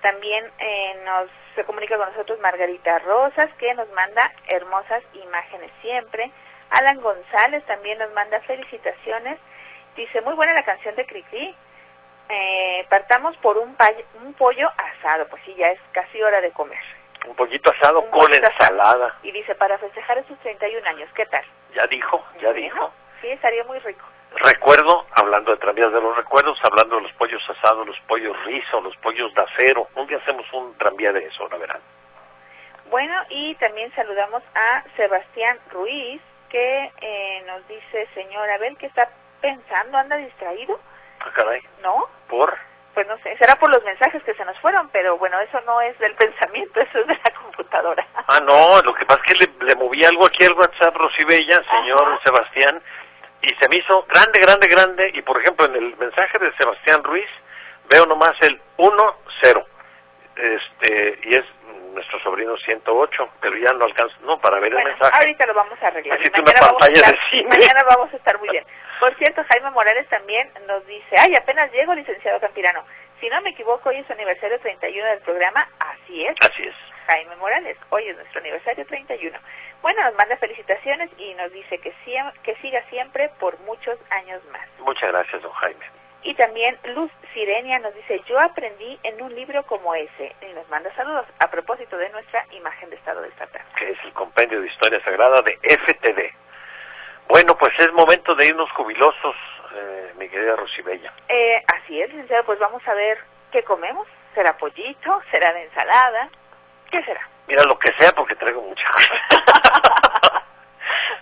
[0.00, 1.28] También eh, nos
[1.58, 6.30] se comunica con nosotros Margarita Rosas, que nos manda hermosas imágenes siempre.
[6.70, 9.40] Alan González también nos manda felicitaciones.
[9.96, 11.56] Dice, muy buena la canción de Cricri.
[12.28, 13.76] Eh, partamos por un,
[14.22, 16.78] un pollo asado, pues sí, ya es casi hora de comer.
[17.26, 18.74] Un pollito asado Un con pollito asado.
[18.74, 19.18] ensalada.
[19.22, 21.44] Y dice, para festejar esos 31 años, ¿qué tal?
[21.74, 22.92] Ya dijo, ya dijo.
[23.20, 24.04] Sí, estaría muy rico.
[24.34, 28.80] Recuerdo, hablando de tranvías de los recuerdos, hablando de los pollos asados, los pollos rizo,
[28.82, 29.88] los pollos de acero.
[29.94, 31.80] Un día hacemos un tranvía de eso, la verán.
[32.90, 36.20] Bueno, y también saludamos a Sebastián Ruiz,
[36.50, 39.08] que eh, nos dice, señor Abel, ¿qué está
[39.40, 39.98] pensando?
[39.98, 40.78] ¿Anda distraído?
[41.20, 42.06] Ah, caray, ¿No?
[42.28, 42.56] por...
[42.94, 45.80] Pues no sé, será por los mensajes que se nos fueron, pero bueno, eso no
[45.80, 48.04] es del pensamiento, eso es de la computadora.
[48.26, 51.62] Ah, no, lo que pasa es que le, le moví algo aquí al WhatsApp, Rosibella,
[51.70, 52.20] señor Ajá.
[52.24, 52.82] Sebastián,
[53.42, 57.04] y se me hizo grande, grande, grande, y por ejemplo en el mensaje de Sebastián
[57.04, 57.28] Ruiz
[57.88, 59.64] veo nomás el 1-0,
[60.36, 61.44] este, y es
[61.94, 65.18] nuestro sobrino 108, pero ya no alcanzo, no, para ver Bueno, el mensaje.
[65.18, 66.18] ahorita lo vamos a arreglar.
[66.18, 67.48] Mañana una vamos a pantalla de estar- cine.
[67.48, 68.64] Mañana vamos a estar muy bien.
[69.00, 72.84] Por cierto, Jaime Morales también nos dice, ay, apenas llego, licenciado Campirano.
[73.20, 75.68] Si no me equivoco, hoy es aniversario 31 del programa.
[75.78, 76.74] Así es, Así es.
[77.06, 77.76] Jaime Morales.
[77.90, 79.38] Hoy es nuestro aniversario 31.
[79.82, 81.92] Bueno, nos manda felicitaciones y nos dice que,
[82.42, 84.66] que siga siempre por muchos años más.
[84.80, 85.86] Muchas gracias, don Jaime.
[86.22, 90.34] Y también Luz Sirenia nos dice, yo aprendí en un libro como ese.
[90.42, 93.62] Y nos manda saludos a propósito de nuestra imagen de estado de estatal.
[93.76, 96.47] que es el compendio de historia sagrada de FTD.
[97.28, 99.36] Bueno, pues es momento de irnos jubilosos,
[99.74, 101.12] eh, mi querida Rosibella.
[101.28, 103.18] Eh, así es, licenciado, pues vamos a ver
[103.52, 104.08] qué comemos.
[104.34, 105.20] ¿Será pollito?
[105.30, 106.28] ¿Será de ensalada?
[106.90, 107.20] ¿Qué será?
[107.46, 108.82] Mira, lo que sea, porque traigo mucha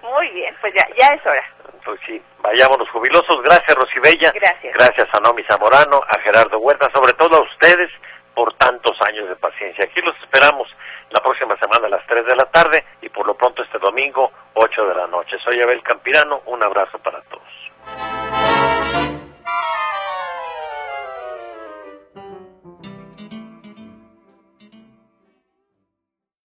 [0.02, 1.44] Muy bien, pues ya, ya es hora.
[1.84, 3.42] Pues sí, vayámonos jubilosos.
[3.42, 4.32] Gracias, Rosibella.
[4.32, 4.74] Gracias.
[4.74, 7.90] Gracias a Nomi Zamorano, a Gerardo Huerta, sobre todo a ustedes
[8.34, 9.84] por tantos años de paciencia.
[9.84, 10.68] Aquí los esperamos
[11.10, 14.30] la próxima semana a las 3 de la tarde y por lo pronto este domingo
[14.54, 15.36] 8 de la noche.
[15.44, 17.42] Soy Abel Campirano, un abrazo para todos.